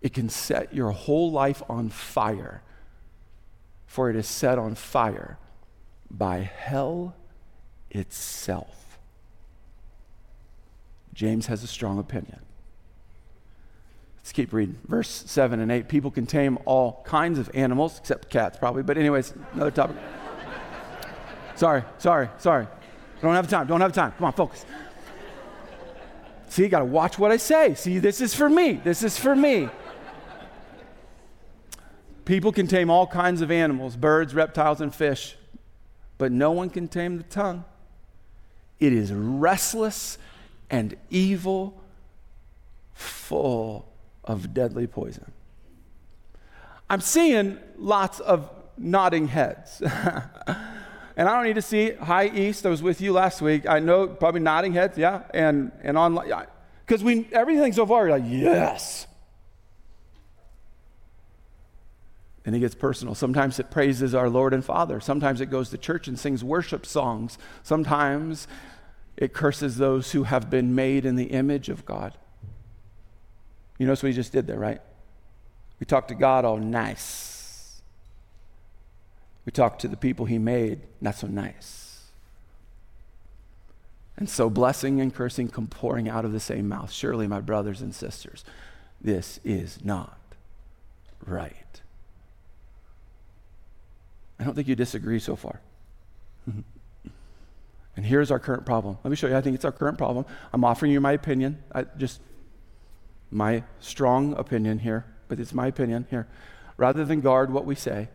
It 0.02 0.14
can 0.14 0.30
set 0.30 0.74
your 0.74 0.92
whole 0.92 1.30
life 1.30 1.62
on 1.68 1.90
fire, 1.90 2.62
for 3.86 4.10
it 4.10 4.16
is 4.16 4.28
set 4.28 4.58
on 4.58 4.76
fire 4.76 5.38
by 6.10 6.38
hell 6.38 7.18
itself. 7.92 8.98
James 11.14 11.48
has 11.48 11.64
a 11.64 11.68
strong 11.68 12.00
opinion. 12.00 12.40
Let's 14.28 14.34
keep 14.34 14.52
reading. 14.52 14.78
Verse 14.86 15.24
7 15.26 15.62
and 15.62 15.72
8. 15.72 15.88
People 15.88 16.12
can 16.12 16.26
tame 16.26 16.60
all 16.66 17.02
kinds 17.06 17.40
of 17.40 17.50
animals, 17.54 17.98
except 17.98 18.30
cats, 18.30 18.58
probably. 18.58 18.84
But, 18.84 18.98
anyways, 18.98 19.34
another 19.54 19.72
topic. 19.72 19.96
sorry, 21.56 21.86
sorry, 21.98 22.28
sorry. 22.38 22.68
Don't 23.22 23.36
have 23.36 23.48
time. 23.48 23.68
Don't 23.68 23.80
have 23.80 23.94
time. 23.94 24.12
Come 24.18 24.26
on, 24.26 24.34
focus. 24.34 24.66
See, 26.50 26.64
you 26.64 26.68
got 26.68 26.80
to 26.80 26.86
watch 26.86 27.18
what 27.18 27.32
I 27.32 27.38
say. 27.38 27.74
See, 27.76 28.00
this 28.00 28.20
is 28.20 28.34
for 28.34 28.50
me. 28.50 28.74
This 28.74 29.02
is 29.02 29.18
for 29.18 29.34
me. 29.34 29.70
People 32.26 32.52
can 32.52 32.68
tame 32.68 32.90
all 32.90 33.08
kinds 33.08 33.40
of 33.40 33.50
animals 33.50 33.96
birds, 33.96 34.36
reptiles, 34.36 34.82
and 34.82 34.94
fish, 34.94 35.38
but 36.18 36.34
no 36.34 36.52
one 36.52 36.70
can 36.70 36.90
tame 36.90 37.16
the 37.16 37.24
tongue. 37.24 37.64
It 38.82 38.92
is 38.92 39.14
restless 39.14 40.18
and 40.70 40.98
evil, 41.10 41.82
full 42.94 43.88
of 44.28 44.54
deadly 44.54 44.88
poison. 44.88 45.32
I'm 46.90 47.02
seeing 47.02 47.58
lots 47.78 48.20
of 48.20 48.50
nodding 48.78 49.28
heads. 49.28 49.82
and 51.18 51.28
I 51.28 51.36
don't 51.36 51.46
need 51.46 51.56
to 51.56 51.62
see 51.62 51.92
High 51.94 52.28
East. 52.28 52.66
I 52.66 52.70
was 52.70 52.84
with 52.84 53.02
you 53.02 53.12
last 53.12 53.42
week. 53.42 53.68
I 53.68 53.80
know 53.80 54.08
probably 54.08 54.42
nodding 54.42 54.74
heads, 54.74 54.98
yeah, 54.98 55.24
and 55.34 55.72
and 55.82 55.98
online 55.98 56.48
because 56.86 57.04
we 57.04 57.28
everything 57.32 57.74
so 57.74 57.86
far 57.86 58.08
you're 58.08 58.20
like 58.20 58.30
yes. 58.30 59.08
And 62.46 62.56
it 62.56 62.60
gets 62.60 62.76
personal. 62.76 63.14
Sometimes 63.14 63.60
it 63.60 63.70
praises 63.70 64.16
our 64.16 64.30
Lord 64.30 64.54
and 64.54 64.64
Father. 64.64 65.02
Sometimes 65.02 65.42
it 65.42 65.48
goes 65.48 65.70
to 65.72 65.78
church 65.78 66.08
and 66.08 66.18
sings 66.18 66.46
worship 66.46 66.86
songs. 66.86 67.38
Sometimes 67.62 68.48
it 69.18 69.34
curses 69.34 69.76
those 69.76 70.14
who 70.14 70.24
have 70.24 70.50
been 70.50 70.74
made 70.74 71.06
in 71.06 71.18
the 71.18 71.26
image 71.26 71.68
of 71.68 71.86
God. 71.86 72.18
You 73.78 73.86
notice 73.86 74.04
what 74.04 74.10
he 74.10 74.16
just 74.16 74.32
did 74.32 74.48
there, 74.48 74.60
right? 74.60 74.82
We 75.80 75.86
talked 75.86 76.08
to 76.10 76.16
God 76.16 76.46
all 76.46 76.58
nice. 76.58 77.82
We 79.46 79.52
talked 79.52 79.82
to 79.82 79.88
the 79.88 79.98
people 79.98 80.26
he 80.26 80.38
made 80.38 80.82
not 81.00 81.16
so 81.16 81.28
nice. 81.28 81.88
And 84.18 84.28
so 84.28 84.50
blessing 84.50 85.00
and 85.00 85.14
cursing 85.14 85.48
come 85.48 85.68
pouring 85.68 86.10
out 86.10 86.26
of 86.26 86.34
the 86.34 86.40
same 86.40 86.68
mouth. 86.68 86.92
Surely, 86.92 87.28
my 87.28 87.40
brothers 87.40 87.82
and 87.82 87.94
sisters, 87.94 88.44
this 89.00 89.40
is 89.44 89.86
not 89.86 90.18
right. 91.26 91.82
I 94.40 94.44
don't 94.44 94.56
think 94.56 94.68
you 94.68 94.76
disagree 94.76 95.20
so 95.20 95.36
far. 95.36 95.62
and 97.96 98.06
here's 98.06 98.32
our 98.32 98.40
current 98.40 98.66
problem. 98.66 98.98
Let 99.04 99.12
me 99.12 99.16
show 99.16 99.28
you. 99.28 99.36
I 99.36 99.42
think 99.42 99.56
it's 99.56 99.66
our 99.66 99.72
current 99.72 100.00
problem. 100.00 100.26
I'm 100.52 100.64
offering 100.64 100.92
you 100.92 101.00
my 101.00 101.12
opinion. 101.12 101.64
I 101.74 101.84
just 101.84 102.20
my 103.30 103.64
strong 103.80 104.34
opinion 104.34 104.80
here, 104.80 105.06
but 105.28 105.40
it's 105.40 105.54
my 105.54 105.68
opinion 105.68 106.08
here. 106.10 106.28
Rather 106.78 107.04
than 107.04 107.22
guard 107.22 107.52
what 107.52 107.66
we 107.66 107.76
say, 107.76 108.10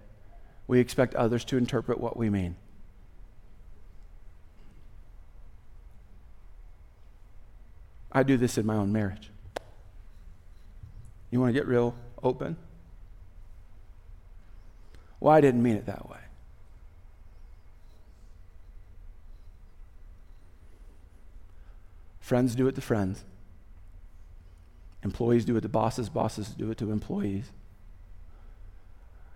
we 0.67 0.79
expect 0.79 1.15
others 1.15 1.45
to 1.47 1.57
interpret 1.57 2.01
what 2.01 2.17
we 2.17 2.31
mean. 2.31 2.57
I 8.13 8.23
do 8.23 8.37
this 8.37 8.59
in 8.59 8.67
my 8.67 8.77
own 8.77 8.93
marriage. 8.93 9.31
You 11.31 11.41
want 11.41 11.49
to 11.49 11.59
get 11.59 11.67
real 11.67 11.95
open? 12.23 12.57
Well, 15.19 15.35
I 15.35 15.41
didn't 15.41 15.63
mean 15.63 15.77
it 15.77 15.87
that 15.87 16.11
way. 16.11 16.19
Friends 22.21 22.55
do 22.55 22.69
it 22.69 22.75
to 22.75 22.81
friends. 22.81 23.25
Employees 25.05 25.45
do 25.45 25.57
it 25.57 25.63
to 25.63 25.69
bosses, 25.69 26.09
bosses 26.09 26.49
do 26.49 26.71
it 26.71 26.79
to 26.79 26.91
employees. 26.91 27.51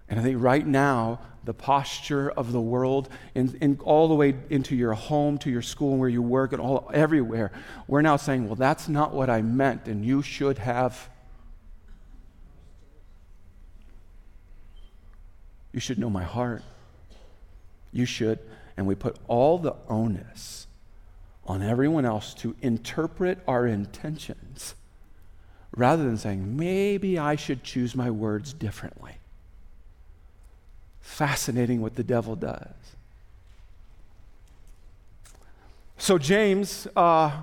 And 0.09 0.21
I 0.21 0.23
think 0.23 0.41
right 0.41 0.65
now, 0.65 1.21
the 1.45 1.55
posture 1.55 2.31
of 2.31 2.53
the 2.53 2.61
world, 2.61 3.09
in, 3.35 3.57
in, 3.61 3.79
all 3.83 4.07
the 4.07 4.15
way 4.15 4.37
into 4.51 4.77
your 4.77 4.95
home, 4.95 5.37
to 5.39 5.51
your 5.51 5.63
school, 5.63 5.93
and 5.93 6.01
where 6.01 6.09
you 6.09 6.23
work, 6.23 6.53
and 6.53 6.63
all 6.63 6.89
everywhere, 6.95 7.51
we're 7.89 8.03
now 8.03 8.17
saying, 8.17 8.47
well, 8.47 8.55
that's 8.55 8.89
not 8.89 9.13
what 9.13 9.29
I 9.29 9.43
meant, 9.43 9.89
and 9.89 10.05
you 10.05 10.23
should 10.23 10.59
have. 10.59 11.09
You 15.73 15.81
should 15.81 15.99
know 15.99 16.11
my 16.11 16.23
heart. 16.23 16.63
You 17.91 18.07
should. 18.07 18.39
And 18.77 18.87
we 18.87 18.95
put 18.95 19.17
all 19.27 19.59
the 19.59 19.75
onus 19.89 20.69
on 21.47 21.63
everyone 21.63 22.05
else 22.05 22.33
to 22.35 22.55
interpret 22.63 23.39
our 23.49 23.67
intentions 23.67 24.76
rather 25.77 26.03
than 26.03 26.17
saying, 26.17 26.57
maybe 26.57 27.19
I 27.19 27.37
should 27.37 27.62
choose 27.62 27.95
my 27.95 28.11
words 28.11 28.55
differently. 28.55 29.12
Fascinating 31.01 31.83
what 31.83 31.95
the 31.95 32.03
devil 32.03 32.35
does. 32.35 32.73
So, 35.99 36.19
James, 36.19 36.89
uh, 36.97 37.43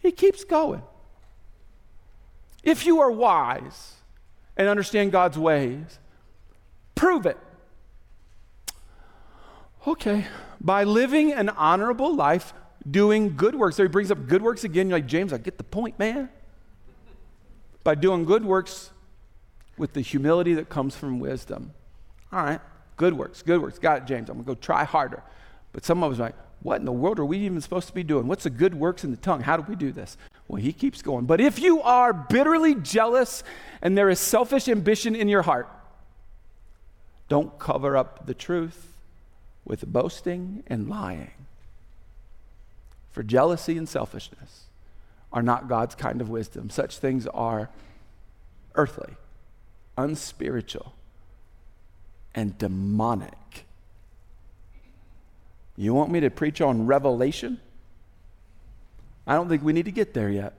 he 0.00 0.10
keeps 0.10 0.44
going. 0.44 0.82
If 2.62 2.86
you 2.86 3.00
are 3.00 3.10
wise 3.10 3.94
and 4.56 4.68
understand 4.68 5.12
God's 5.12 5.38
ways, 5.38 5.98
prove 6.94 7.26
it. 7.26 7.38
Okay, 9.86 10.26
by 10.60 10.84
living 10.84 11.32
an 11.32 11.48
honorable 11.50 12.14
life, 12.14 12.54
doing 12.88 13.36
good 13.36 13.54
works. 13.54 13.76
So 13.76 13.82
he 13.82 13.88
brings 13.88 14.10
up 14.10 14.28
good 14.28 14.42
works 14.42 14.64
again. 14.64 14.88
You're 14.88 14.98
like, 14.98 15.06
James, 15.06 15.32
I 15.32 15.38
get 15.38 15.58
the 15.58 15.64
point, 15.64 15.98
man 15.98 16.28
by 17.84 17.94
doing 17.94 18.24
good 18.24 18.44
works 18.44 18.90
with 19.76 19.92
the 19.92 20.00
humility 20.00 20.54
that 20.54 20.68
comes 20.68 20.96
from 20.96 21.18
wisdom. 21.18 21.72
All 22.32 22.42
right, 22.42 22.60
good 22.96 23.14
works, 23.14 23.42
good 23.42 23.60
works. 23.60 23.78
Got 23.78 24.02
it, 24.02 24.04
James. 24.06 24.30
I'm 24.30 24.36
going 24.36 24.44
to 24.44 24.48
go 24.48 24.54
try 24.54 24.84
harder. 24.84 25.22
But 25.72 25.84
some 25.84 26.02
of 26.02 26.12
us 26.12 26.18
are 26.18 26.24
like, 26.24 26.36
what 26.62 26.78
in 26.78 26.84
the 26.84 26.92
world 26.92 27.18
are 27.18 27.24
we 27.24 27.38
even 27.38 27.60
supposed 27.60 27.88
to 27.88 27.94
be 27.94 28.04
doing? 28.04 28.28
What's 28.28 28.44
the 28.44 28.50
good 28.50 28.74
works 28.74 29.04
in 29.04 29.10
the 29.10 29.16
tongue? 29.16 29.40
How 29.40 29.56
do 29.56 29.64
we 29.68 29.74
do 29.74 29.90
this? 29.90 30.16
Well, 30.46 30.62
he 30.62 30.72
keeps 30.72 31.02
going. 31.02 31.26
But 31.26 31.40
if 31.40 31.58
you 31.58 31.82
are 31.82 32.12
bitterly 32.12 32.74
jealous 32.76 33.42
and 33.80 33.98
there 33.98 34.08
is 34.08 34.20
selfish 34.20 34.68
ambition 34.68 35.16
in 35.16 35.28
your 35.28 35.42
heart, 35.42 35.68
don't 37.28 37.58
cover 37.58 37.96
up 37.96 38.26
the 38.26 38.34
truth 38.34 38.92
with 39.64 39.86
boasting 39.86 40.62
and 40.66 40.88
lying. 40.88 41.32
For 43.10 43.22
jealousy 43.22 43.76
and 43.76 43.88
selfishness 43.88 44.66
are 45.32 45.42
not 45.42 45.68
God's 45.68 45.94
kind 45.94 46.20
of 46.20 46.28
wisdom. 46.28 46.70
Such 46.70 46.98
things 46.98 47.26
are 47.28 47.70
earthly, 48.74 49.14
unspiritual, 49.96 50.94
and 52.34 52.56
demonic. 52.58 53.64
You 55.76 55.94
want 55.94 56.10
me 56.10 56.20
to 56.20 56.30
preach 56.30 56.60
on 56.60 56.86
revelation? 56.86 57.60
I 59.26 59.34
don't 59.34 59.48
think 59.48 59.62
we 59.62 59.72
need 59.72 59.86
to 59.86 59.92
get 59.92 60.14
there 60.14 60.28
yet. 60.28 60.54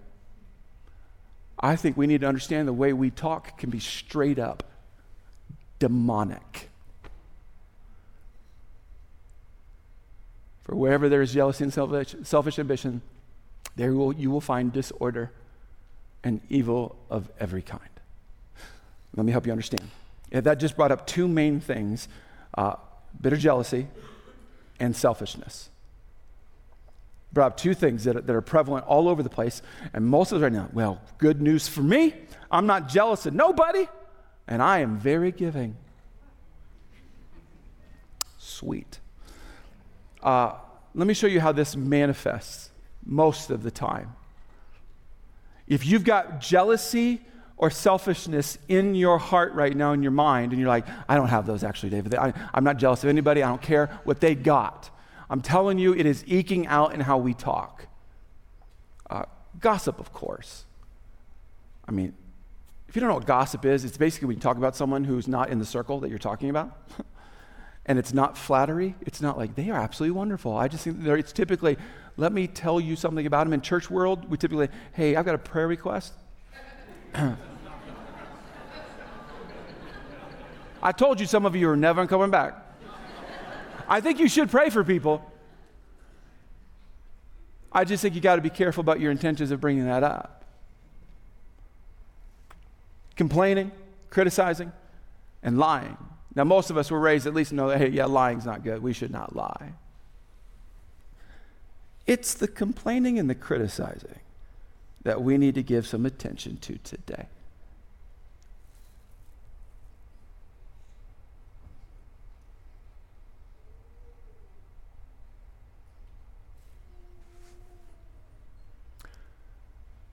I 1.59 1.75
think 1.75 1.95
we 1.95 2.07
need 2.07 2.21
to 2.21 2.27
understand 2.27 2.67
the 2.67 2.73
way 2.73 2.93
we 2.93 3.09
talk 3.09 3.57
can 3.57 3.69
be 3.69 3.79
straight 3.79 4.39
up 4.39 4.63
demonic. 5.79 6.69
For 10.63 10.75
wherever 10.75 11.09
there 11.09 11.21
is 11.21 11.33
jealousy 11.33 11.65
and 11.65 11.73
selfish, 11.73 12.15
selfish 12.23 12.57
ambition, 12.57 13.01
there 13.75 13.93
will, 13.93 14.13
you 14.13 14.29
will 14.29 14.41
find 14.41 14.71
disorder 14.71 15.31
and 16.23 16.41
evil 16.49 16.95
of 17.09 17.29
every 17.39 17.62
kind. 17.62 17.81
Let 19.15 19.25
me 19.25 19.31
help 19.31 19.45
you 19.45 19.51
understand. 19.51 19.89
Yeah, 20.31 20.41
that 20.41 20.55
just 20.55 20.75
brought 20.75 20.91
up 20.91 21.05
two 21.05 21.27
main 21.27 21.59
things 21.59 22.07
uh, 22.57 22.75
bitter 23.19 23.38
jealousy 23.38 23.88
and 24.79 24.95
selfishness. 24.95 25.69
Brought 27.31 27.47
up 27.47 27.57
two 27.57 27.73
things 27.73 28.03
that, 28.03 28.27
that 28.27 28.36
are 28.36 28.41
prevalent 28.41 28.86
all 28.86 29.07
over 29.07 29.23
the 29.23 29.29
place, 29.29 29.62
and 29.93 30.05
most 30.05 30.31
of 30.31 30.38
us 30.38 30.43
right 30.43 30.51
now, 30.51 30.69
well, 30.71 31.01
good 31.17 31.41
news 31.41 31.67
for 31.67 31.81
me. 31.81 32.13
I'm 32.51 32.67
not 32.67 32.89
jealous 32.89 33.25
of 33.25 33.33
nobody, 33.33 33.88
and 34.47 34.62
I 34.62 34.79
am 34.79 34.97
very 34.97 35.31
giving. 35.31 35.75
Sweet. 38.38 38.99
Uh, 40.21 40.53
let 40.93 41.07
me 41.07 41.13
show 41.13 41.27
you 41.27 41.41
how 41.41 41.51
this 41.51 41.75
manifests 41.75 42.69
most 43.05 43.49
of 43.49 43.63
the 43.63 43.71
time. 43.71 44.13
If 45.67 45.85
you've 45.85 46.03
got 46.03 46.41
jealousy 46.41 47.21
or 47.57 47.69
selfishness 47.69 48.57
in 48.67 48.95
your 48.95 49.17
heart 49.17 49.53
right 49.53 49.75
now, 49.75 49.93
in 49.93 50.03
your 50.03 50.11
mind, 50.11 50.51
and 50.51 50.59
you're 50.59 50.69
like, 50.69 50.85
I 51.07 51.15
don't 51.15 51.29
have 51.29 51.45
those 51.45 51.63
actually, 51.63 51.89
David. 51.91 52.15
I, 52.15 52.33
am 52.53 52.63
not 52.63 52.77
jealous 52.77 53.03
of 53.03 53.09
anybody. 53.09 53.43
I 53.43 53.49
don't 53.49 53.61
care 53.61 53.99
what 54.03 54.19
they 54.19 54.35
got. 54.35 54.89
I'm 55.29 55.41
telling 55.41 55.79
you, 55.79 55.93
it 55.93 56.05
is 56.05 56.23
eking 56.27 56.67
out 56.67 56.93
in 56.93 56.99
how 56.99 57.17
we 57.17 57.33
talk. 57.33 57.87
Uh, 59.09 59.23
gossip, 59.59 59.99
of 59.99 60.11
course. 60.11 60.65
I 61.87 61.91
mean, 61.91 62.13
if 62.87 62.95
you 62.95 62.99
don't 62.99 63.09
know 63.09 63.15
what 63.15 63.25
gossip 63.25 63.65
is, 63.65 63.85
it's 63.85 63.97
basically 63.97 64.27
when 64.27 64.37
you 64.37 64.41
talk 64.41 64.57
about 64.57 64.75
someone 64.75 65.03
who's 65.03 65.27
not 65.27 65.49
in 65.49 65.59
the 65.59 65.65
circle 65.65 65.99
that 66.01 66.09
you're 66.09 66.19
talking 66.19 66.49
about. 66.49 66.77
and 67.85 67.97
it's 67.97 68.13
not 68.13 68.37
flattery. 68.37 68.95
It's 69.01 69.21
not 69.21 69.37
like 69.37 69.55
they 69.55 69.69
are 69.69 69.79
absolutely 69.79 70.15
wonderful. 70.15 70.55
I 70.55 70.67
just 70.67 70.83
think 70.83 71.05
it's 71.05 71.33
typically 71.33 71.77
let 72.17 72.32
me 72.32 72.47
tell 72.47 72.80
you 72.80 72.95
something 72.95 73.26
about 73.26 73.47
him. 73.47 73.54
In 73.54 73.62
church 73.62 73.89
world, 73.89 74.30
we 74.30 74.38
typically, 74.38 74.69
hey, 74.93 75.15
I've 75.15 75.26
got 75.26 75.36
a 75.36 75.39
prayer 75.39 75.67
request. 75.67 76.13
I 80.84 80.91
told 80.91 81.19
you 81.19 81.26
some 81.26 81.45
of 81.45 81.56
you 81.56 81.69
are 81.69 81.78
never 81.78 82.06
coming 82.06 82.30
back. 82.30 82.56
I 83.88 84.02
think 84.02 84.19
you 84.19 84.28
should 84.28 84.52
pray 84.52 84.69
for 84.69 84.84
people. 84.84 85.23
I 87.71 87.86
just 87.86 88.02
think 88.02 88.13
you 88.15 88.21
got 88.21 88.36
to 88.36 88.41
be 88.41 88.49
careful 88.49 88.82
about 88.82 88.99
your 88.99 89.12
intentions 89.12 89.49
of 89.52 89.60
bringing 89.60 89.86
that 89.86 90.04
up. 90.04 90.43
Complaining, 93.15 93.71
criticizing, 94.10 94.71
and 95.41 95.58
lying. 95.58 95.97
Now, 96.36 96.43
most 96.43 96.69
of 96.69 96.78
us 96.78 96.91
were 96.91 96.99
raised 96.99 97.28
at 97.28 97.34
least 97.34 97.49
to 97.49 97.56
know 97.56 97.69
that, 97.69 97.80
hey, 97.80 97.89
yeah, 97.89 98.06
lying's 98.06 98.45
not 98.45 98.63
good. 98.63 98.82
We 98.82 98.93
should 98.93 99.12
not 99.12 99.36
lie. 99.36 99.73
It's 102.05 102.33
the 102.33 102.47
complaining 102.47 103.17
and 103.17 103.29
the 103.29 103.35
criticizing 103.35 104.19
that 105.03 105.21
we 105.21 105.37
need 105.37 105.55
to 105.55 105.63
give 105.63 105.87
some 105.87 106.05
attention 106.05 106.57
to 106.57 106.77
today. 106.79 107.27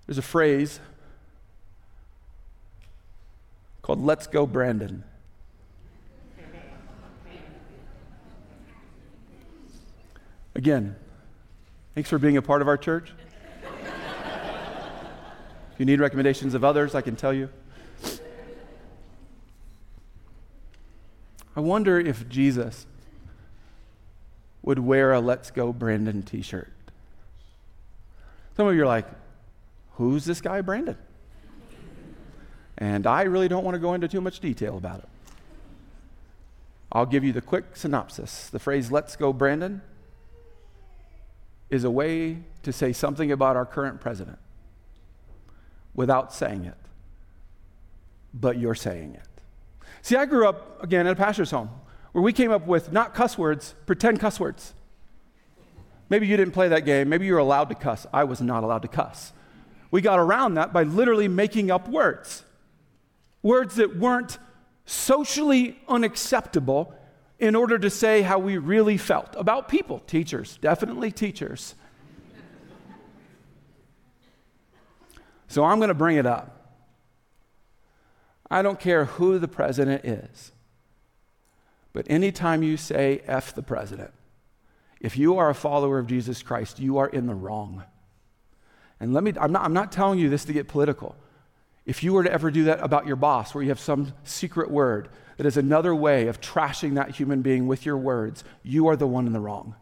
There's 0.07 0.19
a 0.19 0.23
phrase 0.23 0.81
called 3.83 4.01
Let's 4.01 4.27
Go 4.27 4.45
Brandon. 4.45 5.05
Again, 10.57 10.97
thanks 11.95 12.11
for 12.11 12.19
being 12.19 12.37
a 12.37 12.43
part 12.43 12.63
of 12.63 12.69
our 12.69 12.77
church. 12.77 13.13
if 15.73 15.79
you 15.79 15.87
need 15.87 16.01
recommendations 16.01 16.55
of 16.55 16.65
others, 16.65 16.95
I 16.95 17.01
can 17.01 17.17
tell 17.17 17.33
you. 17.33 17.49
I 21.57 21.61
wonder 21.61 21.99
if 21.99 22.29
Jesus 22.29 22.87
would 24.63 24.79
wear 24.79 25.13
a 25.13 25.21
Let's 25.21 25.51
Go 25.51 25.73
Brandon 25.73 26.23
t 26.23 26.43
shirt. 26.43 26.73
Some 28.57 28.67
of 28.67 28.75
you 28.75 28.83
are 28.83 28.87
like, 28.87 29.07
Who's 30.01 30.25
this 30.25 30.41
guy, 30.41 30.63
Brandon? 30.63 30.97
And 32.79 33.07
I 33.07 33.25
really 33.25 33.49
don't 33.49 33.65
want 33.65 33.75
to 33.75 33.79
go 33.79 33.93
into 33.93 34.09
too 34.09 34.23
much 34.23 34.41
detail 34.41 34.79
about 34.79 35.01
it. 35.01 35.09
I'll 36.91 37.05
give 37.05 37.23
you 37.23 37.35
the 37.35 37.43
quick 37.43 37.77
synopsis. 37.77 38.49
The 38.49 38.59
phrase, 38.59 38.91
let's 38.91 39.15
go, 39.15 39.35
Brandon, 39.35 39.83
is 41.71 41.85
a 41.85 41.91
way 41.91 42.39
to 42.63 42.73
say 42.73 42.93
something 42.93 43.33
about 43.33 43.57
our 43.57 43.65
current 43.65 44.01
president 44.01 44.39
without 45.95 46.33
saying 46.33 46.65
it, 46.65 46.77
but 48.35 48.59
you're 48.59 48.75
saying 48.75 49.15
it. 49.15 49.29
See, 50.03 50.17
I 50.17 50.27
grew 50.27 50.49
up, 50.49 50.83
again, 50.83 51.07
in 51.07 51.13
a 51.13 51.17
pastor's 51.17 51.51
home 51.51 51.71
where 52.13 52.23
we 52.23 52.33
came 52.33 52.51
up 52.51 52.67
with 52.67 52.93
not 52.93 53.15
cuss 53.15 53.39
words, 53.39 53.75
pretend 53.87 54.21
cuss 54.21 54.41
words. 54.41 54.75
Maybe 56.09 56.27
you 56.27 56.37
didn't 56.37 56.55
play 56.55 56.69
that 56.69 56.85
game. 56.85 57.09
Maybe 57.09 57.27
you 57.27 57.35
were 57.35 57.39
allowed 57.39 57.69
to 57.69 57.77
cuss. 57.77 58.07
I 58.13 58.25
was 58.25 58.41
not 58.41 58.65
allowed 58.65 58.83
to 58.83 58.89
cuss. 58.89 59.33
We 59.93 60.01
got 60.01 60.19
around 60.19 60.55
that 60.55 60.73
by 60.73 60.83
literally 60.83 61.29
making 61.29 61.71
up 61.71 61.89
words. 61.89 62.45
Words 63.43 63.77
that 63.77 63.97
weren't 63.97 64.39
socially 64.85 65.79
unacceptable 65.89 66.95
in 67.41 67.57
order 67.57 67.79
to 67.79 67.89
say 67.89 68.21
how 68.23 68.39
we 68.39 68.59
really 68.59 68.99
felt 68.99 69.35
about 69.35 69.69
people. 69.69 69.99
Teachers, 70.01 70.59
definitely 70.61 71.11
teachers. 71.11 71.75
so 75.49 75.65
I'm 75.65 75.79
going 75.79 75.89
to 75.89 75.95
bring 75.95 76.19
it 76.19 76.27
up. 76.27 76.57
I 78.51 78.63
don't 78.63 78.79
care 78.79 79.07
who 79.07 79.39
the 79.39 79.49
president 79.49 80.05
is, 80.05 80.53
but 81.93 82.07
anytime 82.11 82.63
you 82.63 82.77
say 82.77 83.23
F 83.27 83.55
the 83.55 83.63
president, 83.63 84.13
if 85.01 85.17
you 85.17 85.39
are 85.39 85.49
a 85.49 85.55
follower 85.55 85.99
of 85.99 86.07
Jesus 86.07 86.43
Christ, 86.43 86.79
you 86.79 86.99
are 86.99 87.09
in 87.09 87.27
the 87.27 87.35
wrong. 87.35 87.85
And 88.99 89.15
let 89.15 89.25
me, 89.25 89.33
I'm 89.41 89.53
not, 89.53 89.65
I'm 89.65 89.73
not 89.73 89.93
telling 89.93 90.19
you 90.19 90.29
this 90.29 90.45
to 90.45 90.53
get 90.53 90.69
political. 90.69 91.17
If 91.87 92.03
you 92.03 92.13
were 92.13 92.25
to 92.25 92.33
ever 92.33 92.51
do 92.51 92.65
that 92.65 92.83
about 92.83 93.07
your 93.07 93.17
boss, 93.17 93.55
where 93.55 93.63
you 93.63 93.71
have 93.71 93.81
some 93.81 94.13
secret 94.25 94.71
word 94.71 95.09
that 95.37 95.47
is 95.47 95.57
another 95.57 95.95
way 95.95 96.29
of 96.29 96.41
trashing 96.41 96.95
that 96.95 97.13
human 97.13 97.43
being 97.43 97.67
with 97.67 97.87
your 97.87 97.97
words, 97.97 98.45
you 98.63 98.89
are 98.89 98.97
the 98.97 99.07
one 99.07 99.27
in 99.27 99.33
the 99.33 99.41
wrong. 99.41 99.75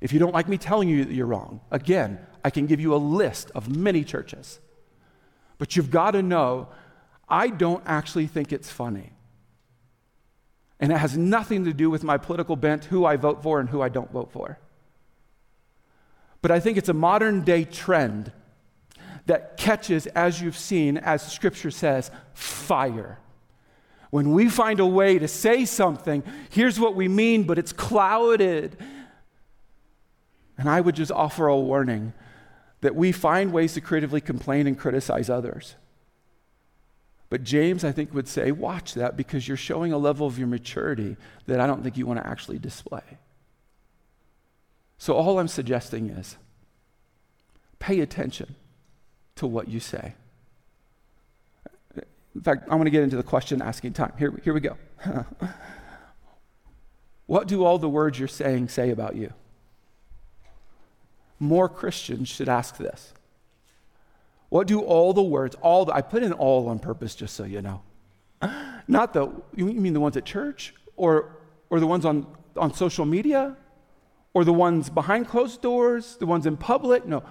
If 0.00 0.12
you 0.12 0.18
don't 0.18 0.34
like 0.34 0.48
me 0.48 0.58
telling 0.58 0.88
you 0.88 1.04
that 1.04 1.14
you're 1.14 1.26
wrong, 1.26 1.60
again, 1.70 2.18
I 2.44 2.50
can 2.50 2.66
give 2.66 2.80
you 2.80 2.94
a 2.94 2.96
list 2.96 3.50
of 3.54 3.74
many 3.74 4.04
churches. 4.04 4.58
But 5.56 5.76
you've 5.76 5.90
got 5.90 6.10
to 6.10 6.22
know, 6.22 6.68
I 7.28 7.48
don't 7.48 7.82
actually 7.86 8.26
think 8.26 8.52
it's 8.52 8.68
funny. 8.68 9.12
And 10.80 10.92
it 10.92 10.98
has 10.98 11.16
nothing 11.16 11.64
to 11.64 11.72
do 11.72 11.88
with 11.88 12.04
my 12.04 12.18
political 12.18 12.56
bent, 12.56 12.86
who 12.86 13.06
I 13.06 13.16
vote 13.16 13.42
for 13.42 13.60
and 13.60 13.68
who 13.68 13.80
I 13.80 13.88
don't 13.88 14.10
vote 14.10 14.32
for. 14.32 14.58
But 16.42 16.50
I 16.50 16.60
think 16.60 16.76
it's 16.76 16.90
a 16.90 16.94
modern 16.94 17.42
day 17.42 17.64
trend 17.64 18.32
that 19.26 19.56
catches, 19.56 20.06
as 20.08 20.40
you've 20.40 20.56
seen, 20.56 20.98
as 20.98 21.30
scripture 21.30 21.70
says, 21.70 22.10
fire. 22.34 23.18
When 24.10 24.32
we 24.32 24.48
find 24.48 24.80
a 24.80 24.86
way 24.86 25.18
to 25.18 25.26
say 25.26 25.64
something, 25.64 26.22
here's 26.50 26.78
what 26.78 26.94
we 26.94 27.08
mean, 27.08 27.44
but 27.44 27.58
it's 27.58 27.72
clouded. 27.72 28.76
And 30.56 30.68
I 30.68 30.80
would 30.80 30.94
just 30.94 31.10
offer 31.10 31.46
a 31.46 31.58
warning 31.58 32.12
that 32.80 32.94
we 32.94 33.12
find 33.12 33.52
ways 33.52 33.74
to 33.74 33.80
creatively 33.80 34.20
complain 34.20 34.66
and 34.66 34.78
criticize 34.78 35.30
others. 35.30 35.74
But 37.30 37.42
James, 37.42 37.82
I 37.82 37.90
think, 37.90 38.14
would 38.14 38.28
say, 38.28 38.52
watch 38.52 38.94
that 38.94 39.16
because 39.16 39.48
you're 39.48 39.56
showing 39.56 39.92
a 39.92 39.98
level 39.98 40.26
of 40.26 40.38
your 40.38 40.46
maturity 40.46 41.16
that 41.46 41.58
I 41.58 41.66
don't 41.66 41.82
think 41.82 41.96
you 41.96 42.06
want 42.06 42.20
to 42.20 42.26
actually 42.26 42.58
display. 42.58 43.18
So, 44.98 45.14
all 45.14 45.38
I'm 45.40 45.48
suggesting 45.48 46.10
is 46.10 46.36
pay 47.80 48.00
attention 48.00 48.54
to 49.36 49.46
what 49.46 49.68
you 49.68 49.80
say. 49.80 50.14
In 52.34 52.40
fact, 52.40 52.68
I 52.68 52.74
want 52.74 52.86
to 52.86 52.90
get 52.90 53.02
into 53.02 53.16
the 53.16 53.22
question 53.22 53.62
asking 53.62 53.92
time. 53.92 54.12
Here, 54.18 54.32
here 54.42 54.52
we 54.52 54.60
go. 54.60 54.76
what 57.26 57.46
do 57.46 57.64
all 57.64 57.78
the 57.78 57.88
words 57.88 58.18
you're 58.18 58.28
saying 58.28 58.68
say 58.68 58.90
about 58.90 59.14
you? 59.14 59.32
More 61.38 61.68
Christians 61.68 62.28
should 62.28 62.48
ask 62.48 62.76
this. 62.76 63.12
What 64.48 64.66
do 64.66 64.80
all 64.80 65.12
the 65.12 65.22
words, 65.22 65.56
all 65.62 65.84
the, 65.84 65.92
I 65.92 66.00
put 66.00 66.22
in 66.22 66.32
all 66.32 66.68
on 66.68 66.78
purpose 66.78 67.14
just 67.14 67.34
so 67.34 67.44
you 67.44 67.62
know. 67.62 67.82
Not 68.88 69.12
the, 69.12 69.30
you 69.54 69.66
mean 69.66 69.92
the 69.94 70.00
ones 70.00 70.16
at 70.16 70.24
church 70.24 70.74
or, 70.96 71.36
or 71.70 71.80
the 71.80 71.86
ones 71.86 72.04
on, 72.04 72.26
on 72.56 72.74
social 72.74 73.04
media 73.04 73.56
or 74.32 74.44
the 74.44 74.52
ones 74.52 74.90
behind 74.90 75.28
closed 75.28 75.62
doors, 75.62 76.16
the 76.16 76.26
ones 76.26 76.46
in 76.46 76.56
public. 76.56 77.06
No. 77.06 77.22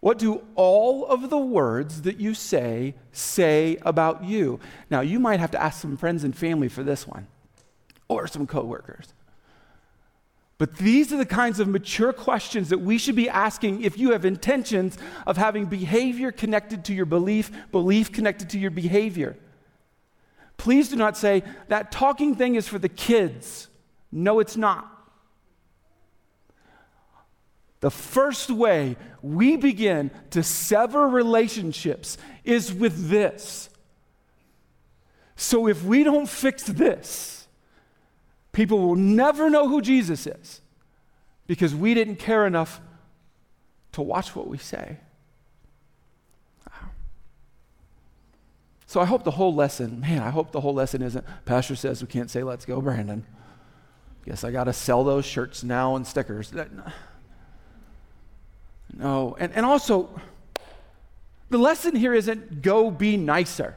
What 0.00 0.18
do 0.18 0.44
all 0.54 1.06
of 1.06 1.30
the 1.30 1.38
words 1.38 2.02
that 2.02 2.20
you 2.20 2.34
say 2.34 2.94
say 3.12 3.78
about 3.82 4.24
you? 4.24 4.60
Now, 4.90 5.00
you 5.00 5.18
might 5.18 5.40
have 5.40 5.50
to 5.52 5.62
ask 5.62 5.80
some 5.80 5.96
friends 5.96 6.22
and 6.22 6.36
family 6.36 6.68
for 6.68 6.82
this 6.82 7.06
one 7.06 7.26
or 8.08 8.26
some 8.26 8.46
coworkers. 8.46 9.12
But 10.58 10.76
these 10.76 11.12
are 11.12 11.18
the 11.18 11.26
kinds 11.26 11.60
of 11.60 11.68
mature 11.68 12.12
questions 12.12 12.70
that 12.70 12.78
we 12.78 12.96
should 12.96 13.16
be 13.16 13.28
asking 13.28 13.82
if 13.82 13.98
you 13.98 14.12
have 14.12 14.24
intentions 14.24 14.96
of 15.26 15.36
having 15.36 15.66
behavior 15.66 16.32
connected 16.32 16.84
to 16.86 16.94
your 16.94 17.04
belief, 17.04 17.50
belief 17.72 18.10
connected 18.10 18.48
to 18.50 18.58
your 18.58 18.70
behavior. 18.70 19.36
Please 20.56 20.88
do 20.88 20.96
not 20.96 21.16
say, 21.16 21.42
that 21.68 21.92
talking 21.92 22.34
thing 22.34 22.54
is 22.54 22.66
for 22.66 22.78
the 22.78 22.88
kids. 22.88 23.68
No, 24.10 24.40
it's 24.40 24.56
not. 24.56 24.95
The 27.80 27.90
first 27.90 28.50
way 28.50 28.96
we 29.22 29.56
begin 29.56 30.10
to 30.30 30.42
sever 30.42 31.08
relationships 31.08 32.16
is 32.44 32.72
with 32.72 33.08
this. 33.08 33.68
So 35.36 35.68
if 35.68 35.84
we 35.84 36.02
don't 36.02 36.28
fix 36.28 36.62
this, 36.64 37.46
people 38.52 38.78
will 38.78 38.96
never 38.96 39.50
know 39.50 39.68
who 39.68 39.82
Jesus 39.82 40.26
is 40.26 40.62
because 41.46 41.74
we 41.74 41.92
didn't 41.92 42.16
care 42.16 42.46
enough 42.46 42.80
to 43.92 44.02
watch 44.02 44.34
what 44.34 44.48
we 44.48 44.58
say. 44.58 44.98
So 48.88 49.00
I 49.00 49.04
hope 49.04 49.24
the 49.24 49.32
whole 49.32 49.54
lesson, 49.54 50.00
man, 50.00 50.22
I 50.22 50.30
hope 50.30 50.52
the 50.52 50.60
whole 50.60 50.72
lesson 50.72 51.02
isn't, 51.02 51.24
Pastor 51.44 51.74
says 51.74 52.00
we 52.00 52.08
can't 52.08 52.30
say, 52.30 52.42
let's 52.42 52.64
go, 52.64 52.80
Brandon. 52.80 53.26
Guess 54.24 54.44
I 54.44 54.52
got 54.52 54.64
to 54.64 54.72
sell 54.72 55.04
those 55.04 55.26
shirts 55.26 55.62
now 55.62 55.96
and 55.96 56.06
stickers. 56.06 56.52
No. 58.96 59.36
And, 59.38 59.52
and 59.52 59.64
also, 59.64 60.08
the 61.50 61.58
lesson 61.58 61.94
here 61.94 62.14
isn't 62.14 62.62
go 62.62 62.90
be 62.90 63.16
nicer. 63.16 63.76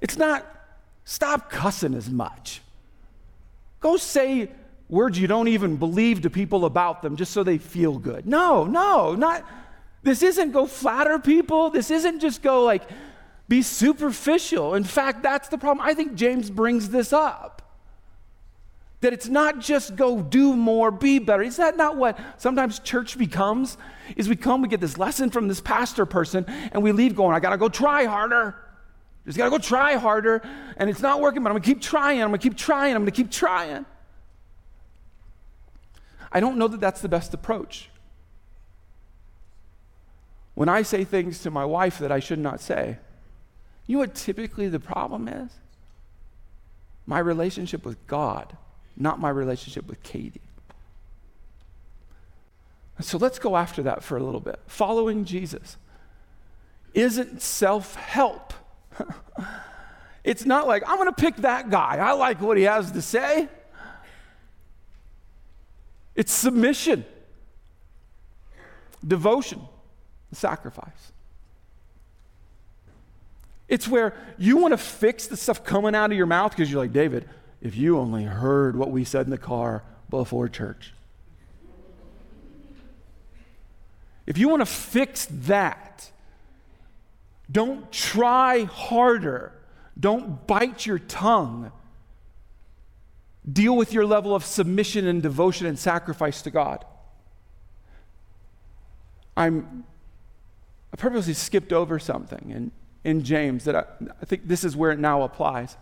It's 0.00 0.16
not 0.16 0.46
stop 1.04 1.50
cussing 1.50 1.94
as 1.94 2.08
much. 2.08 2.60
Go 3.80 3.96
say 3.96 4.50
words 4.88 5.18
you 5.18 5.26
don't 5.26 5.48
even 5.48 5.76
believe 5.76 6.22
to 6.22 6.30
people 6.30 6.64
about 6.64 7.02
them 7.02 7.16
just 7.16 7.32
so 7.32 7.42
they 7.42 7.58
feel 7.58 7.98
good. 7.98 8.26
No, 8.26 8.64
no, 8.64 9.14
not. 9.14 9.44
This 10.02 10.22
isn't 10.22 10.52
go 10.52 10.66
flatter 10.66 11.18
people. 11.18 11.70
This 11.70 11.90
isn't 11.90 12.20
just 12.20 12.42
go 12.42 12.62
like 12.62 12.82
be 13.48 13.62
superficial. 13.62 14.74
In 14.74 14.84
fact, 14.84 15.22
that's 15.22 15.48
the 15.48 15.58
problem. 15.58 15.84
I 15.86 15.94
think 15.94 16.14
James 16.14 16.50
brings 16.50 16.90
this 16.90 17.12
up. 17.12 17.62
That 19.06 19.12
it's 19.12 19.28
not 19.28 19.60
just 19.60 19.94
go 19.94 20.20
do 20.20 20.56
more, 20.56 20.90
be 20.90 21.20
better. 21.20 21.44
Is 21.44 21.58
that 21.58 21.76
not 21.76 21.96
what 21.96 22.18
sometimes 22.38 22.80
church 22.80 23.16
becomes? 23.16 23.78
Is 24.16 24.28
we 24.28 24.34
come, 24.34 24.62
we 24.62 24.68
get 24.68 24.80
this 24.80 24.98
lesson 24.98 25.30
from 25.30 25.46
this 25.46 25.60
pastor 25.60 26.06
person, 26.06 26.44
and 26.72 26.82
we 26.82 26.90
leave 26.90 27.14
going, 27.14 27.32
I 27.32 27.38
gotta 27.38 27.56
go 27.56 27.68
try 27.68 28.06
harder. 28.06 28.56
Just 29.24 29.38
gotta 29.38 29.50
go 29.50 29.58
try 29.58 29.94
harder. 29.94 30.42
And 30.76 30.90
it's 30.90 31.02
not 31.02 31.20
working, 31.20 31.44
but 31.44 31.50
I'm 31.50 31.54
gonna 31.54 31.64
keep 31.64 31.80
trying, 31.80 32.20
I'm 32.20 32.30
gonna 32.30 32.38
keep 32.38 32.56
trying, 32.56 32.96
I'm 32.96 33.02
gonna 33.02 33.12
keep 33.12 33.30
trying. 33.30 33.86
I 36.32 36.40
don't 36.40 36.58
know 36.58 36.66
that 36.66 36.80
that's 36.80 37.00
the 37.00 37.08
best 37.08 37.32
approach. 37.32 37.88
When 40.54 40.68
I 40.68 40.82
say 40.82 41.04
things 41.04 41.42
to 41.42 41.52
my 41.52 41.64
wife 41.64 42.00
that 42.00 42.10
I 42.10 42.18
should 42.18 42.40
not 42.40 42.60
say, 42.60 42.98
you 43.86 43.98
know 43.98 44.00
what 44.00 44.16
typically 44.16 44.68
the 44.68 44.80
problem 44.80 45.28
is? 45.28 45.52
My 47.06 47.20
relationship 47.20 47.84
with 47.84 48.04
God, 48.08 48.56
not 48.96 49.20
my 49.20 49.30
relationship 49.30 49.86
with 49.86 50.02
Katie. 50.02 50.40
So 53.00 53.18
let's 53.18 53.38
go 53.38 53.56
after 53.56 53.82
that 53.82 54.02
for 54.02 54.16
a 54.16 54.22
little 54.22 54.40
bit. 54.40 54.58
Following 54.66 55.24
Jesus 55.24 55.76
isn't 56.94 57.42
self 57.42 57.94
help. 57.94 58.54
it's 60.24 60.46
not 60.46 60.66
like, 60.66 60.82
I'm 60.86 60.96
going 60.96 61.08
to 61.08 61.12
pick 61.12 61.36
that 61.36 61.68
guy. 61.68 61.96
I 61.98 62.12
like 62.12 62.40
what 62.40 62.56
he 62.56 62.64
has 62.64 62.90
to 62.92 63.02
say. 63.02 63.48
It's 66.14 66.32
submission, 66.32 67.04
devotion, 69.06 69.60
sacrifice. 70.32 71.12
It's 73.68 73.86
where 73.86 74.14
you 74.38 74.56
want 74.56 74.72
to 74.72 74.78
fix 74.78 75.26
the 75.26 75.36
stuff 75.36 75.62
coming 75.62 75.94
out 75.94 76.10
of 76.10 76.16
your 76.16 76.26
mouth 76.26 76.52
because 76.52 76.70
you're 76.70 76.80
like, 76.80 76.94
David, 76.94 77.28
if 77.60 77.76
you 77.76 77.98
only 77.98 78.24
heard 78.24 78.76
what 78.76 78.90
we 78.90 79.04
said 79.04 79.26
in 79.26 79.30
the 79.30 79.38
car 79.38 79.82
before 80.10 80.48
church. 80.48 80.92
If 84.26 84.38
you 84.38 84.48
want 84.48 84.60
to 84.60 84.66
fix 84.66 85.26
that, 85.30 86.10
don't 87.50 87.90
try 87.92 88.64
harder. 88.64 89.52
Don't 89.98 90.46
bite 90.46 90.84
your 90.84 90.98
tongue. 90.98 91.70
Deal 93.50 93.76
with 93.76 93.92
your 93.92 94.04
level 94.04 94.34
of 94.34 94.44
submission 94.44 95.06
and 95.06 95.22
devotion 95.22 95.66
and 95.66 95.78
sacrifice 95.78 96.42
to 96.42 96.50
God. 96.50 96.84
I'm, 99.36 99.84
I 100.92 100.96
purposely 100.96 101.34
skipped 101.34 101.72
over 101.72 101.98
something 101.98 102.50
in, 102.50 102.72
in 103.04 103.22
James 103.22 103.64
that 103.64 103.76
I, 103.76 103.84
I 104.20 104.24
think 104.24 104.48
this 104.48 104.64
is 104.64 104.76
where 104.76 104.90
it 104.90 104.98
now 104.98 105.22
applies. 105.22 105.76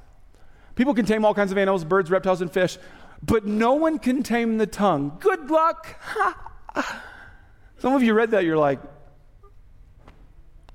People 0.74 0.94
can 0.94 1.06
tame 1.06 1.24
all 1.24 1.34
kinds 1.34 1.52
of 1.52 1.58
animals, 1.58 1.84
birds, 1.84 2.10
reptiles, 2.10 2.40
and 2.40 2.52
fish, 2.52 2.78
but 3.22 3.46
no 3.46 3.74
one 3.74 3.98
can 3.98 4.22
tame 4.22 4.58
the 4.58 4.66
tongue. 4.66 5.16
Good 5.20 5.50
luck. 5.50 6.00
Some 7.78 7.94
of 7.94 8.02
you 8.02 8.14
read 8.14 8.32
that, 8.32 8.44
you're 8.44 8.58
like, 8.58 8.80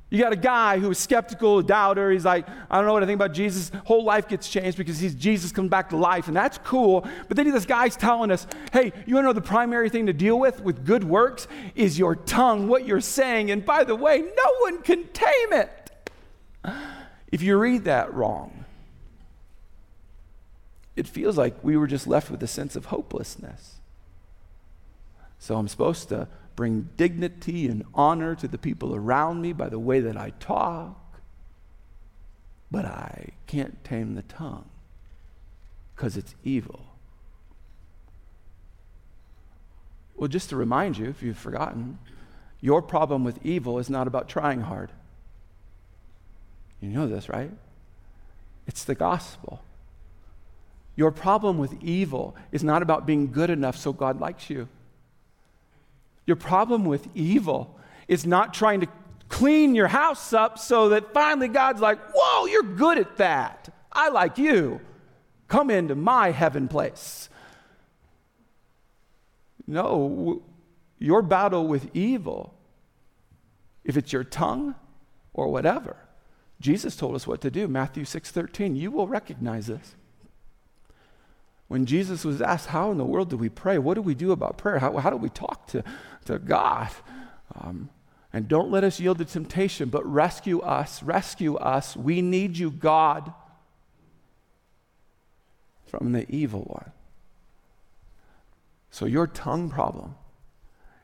you 0.09 0.19
got 0.19 0.33
a 0.33 0.37
guy 0.37 0.79
who 0.79 0.89
is 0.89 0.97
skeptical, 0.97 1.59
a 1.59 1.63
doubter. 1.63 2.09
He's 2.09 2.25
like, 2.25 2.47
I 2.69 2.77
don't 2.77 2.87
know 2.87 2.93
what 2.93 3.03
I 3.03 3.05
think 3.05 3.17
about 3.17 3.31
Jesus. 3.31 3.71
Whole 3.85 4.03
life 4.03 4.27
gets 4.27 4.49
changed 4.49 4.75
because 4.75 4.99
he's 4.99 5.13
Jesus 5.13 5.51
comes 5.51 5.69
back 5.69 5.89
to 5.89 5.97
life, 5.97 6.27
and 6.27 6.35
that's 6.35 6.57
cool. 6.59 7.07
But 7.27 7.37
then 7.37 7.51
this 7.51 7.65
guy's 7.65 7.95
telling 7.95 8.31
us, 8.31 8.47
hey, 8.73 8.91
you 9.05 9.13
want 9.13 9.25
to 9.25 9.29
know 9.29 9.33
the 9.33 9.41
primary 9.41 9.89
thing 9.89 10.07
to 10.07 10.13
deal 10.13 10.39
with 10.39 10.61
with 10.61 10.83
good 10.83 11.03
works 11.03 11.47
is 11.75 11.99
your 11.99 12.15
tongue, 12.15 12.67
what 12.67 12.87
you're 12.87 13.01
saying. 13.01 13.51
And 13.51 13.63
by 13.63 13.83
the 13.83 13.95
way, 13.95 14.19
no 14.19 14.53
one 14.61 14.81
can 14.81 15.07
tame 15.09 15.53
it. 15.53 15.91
If 17.31 17.43
you 17.43 17.57
read 17.57 17.83
that 17.83 18.11
wrong, 18.11 18.58
it 20.99 21.07
feels 21.07 21.37
like 21.37 21.63
we 21.63 21.77
were 21.77 21.87
just 21.87 22.07
left 22.07 22.29
with 22.29 22.43
a 22.43 22.47
sense 22.47 22.75
of 22.75 22.85
hopelessness. 22.85 23.77
So 25.39 25.55
I'm 25.55 25.69
supposed 25.69 26.09
to 26.09 26.27
bring 26.57 26.89
dignity 26.97 27.67
and 27.67 27.85
honor 27.93 28.35
to 28.35 28.49
the 28.49 28.57
people 28.57 28.93
around 28.93 29.41
me 29.41 29.53
by 29.53 29.69
the 29.69 29.79
way 29.79 30.01
that 30.01 30.17
I 30.17 30.31
talk, 30.41 31.21
but 32.69 32.83
I 32.83 33.29
can't 33.47 33.81
tame 33.85 34.15
the 34.15 34.23
tongue 34.23 34.69
because 35.95 36.17
it's 36.17 36.35
evil. 36.43 36.85
Well, 40.17 40.27
just 40.27 40.49
to 40.49 40.57
remind 40.57 40.97
you, 40.97 41.05
if 41.05 41.23
you've 41.23 41.37
forgotten, 41.37 41.97
your 42.59 42.81
problem 42.81 43.23
with 43.23 43.39
evil 43.45 43.79
is 43.79 43.89
not 43.89 44.05
about 44.05 44.27
trying 44.27 44.61
hard. 44.63 44.91
You 46.81 46.89
know 46.89 47.07
this, 47.07 47.29
right? 47.29 47.51
It's 48.67 48.83
the 48.83 48.95
gospel. 48.95 49.63
Your 50.99 51.11
problem 51.11 51.57
with 51.57 51.81
evil 51.81 52.35
is 52.51 52.61
not 52.61 52.81
about 52.81 53.05
being 53.05 53.31
good 53.31 53.49
enough 53.49 53.77
so 53.77 53.93
God 53.93 54.19
likes 54.19 54.49
you. 54.49 54.67
Your 56.25 56.35
problem 56.35 56.83
with 56.83 57.07
evil 57.15 57.79
is 58.09 58.25
not 58.25 58.53
trying 58.53 58.81
to 58.81 58.87
clean 59.29 59.75
your 59.75 59.87
house 59.87 60.33
up 60.33 60.59
so 60.59 60.89
that 60.89 61.13
finally 61.13 61.47
God's 61.47 61.79
like, 61.79 61.99
Whoa, 62.13 62.47
you're 62.47 62.63
good 62.63 62.97
at 62.97 63.15
that. 63.15 63.73
I 63.93 64.09
like 64.09 64.37
you. 64.37 64.81
Come 65.47 65.69
into 65.69 65.95
my 65.95 66.31
heaven 66.31 66.67
place. 66.67 67.29
No, 69.67 70.41
your 70.97 71.21
battle 71.21 71.65
with 71.65 71.95
evil, 71.95 72.53
if 73.85 73.95
it's 73.95 74.11
your 74.11 74.25
tongue 74.25 74.75
or 75.33 75.47
whatever, 75.47 75.95
Jesus 76.59 76.97
told 76.97 77.15
us 77.15 77.25
what 77.25 77.39
to 77.39 77.49
do. 77.49 77.69
Matthew 77.69 78.03
6:13. 78.03 78.75
You 78.75 78.91
will 78.91 79.07
recognize 79.07 79.67
this. 79.67 79.95
When 81.69 81.85
Jesus 81.85 82.25
was 82.25 82.41
asked, 82.41 82.67
How 82.67 82.91
in 82.91 82.97
the 82.97 83.05
world 83.05 83.29
do 83.29 83.37
we 83.37 83.47
pray? 83.47 83.77
What 83.77 83.93
do 83.93 84.01
we 84.01 84.15
do 84.15 84.31
about 84.31 84.57
prayer? 84.57 84.79
How, 84.79 84.97
how 84.97 85.11
do 85.11 85.17
we 85.17 85.29
talk 85.29 85.67
to, 85.67 85.83
to 86.25 86.39
God? 86.39 86.89
Um, 87.55 87.89
and 88.33 88.47
don't 88.47 88.71
let 88.71 88.83
us 88.83 88.99
yield 88.99 89.19
to 89.19 89.25
temptation, 89.25 89.89
but 89.89 90.05
rescue 90.05 90.59
us. 90.61 91.01
Rescue 91.03 91.55
us. 91.55 91.95
We 91.95 92.21
need 92.21 92.57
you, 92.57 92.71
God, 92.71 93.31
from 95.85 96.11
the 96.11 96.29
evil 96.29 96.61
one. 96.61 96.91
So, 98.89 99.05
your 99.05 99.27
tongue 99.27 99.69
problem 99.69 100.15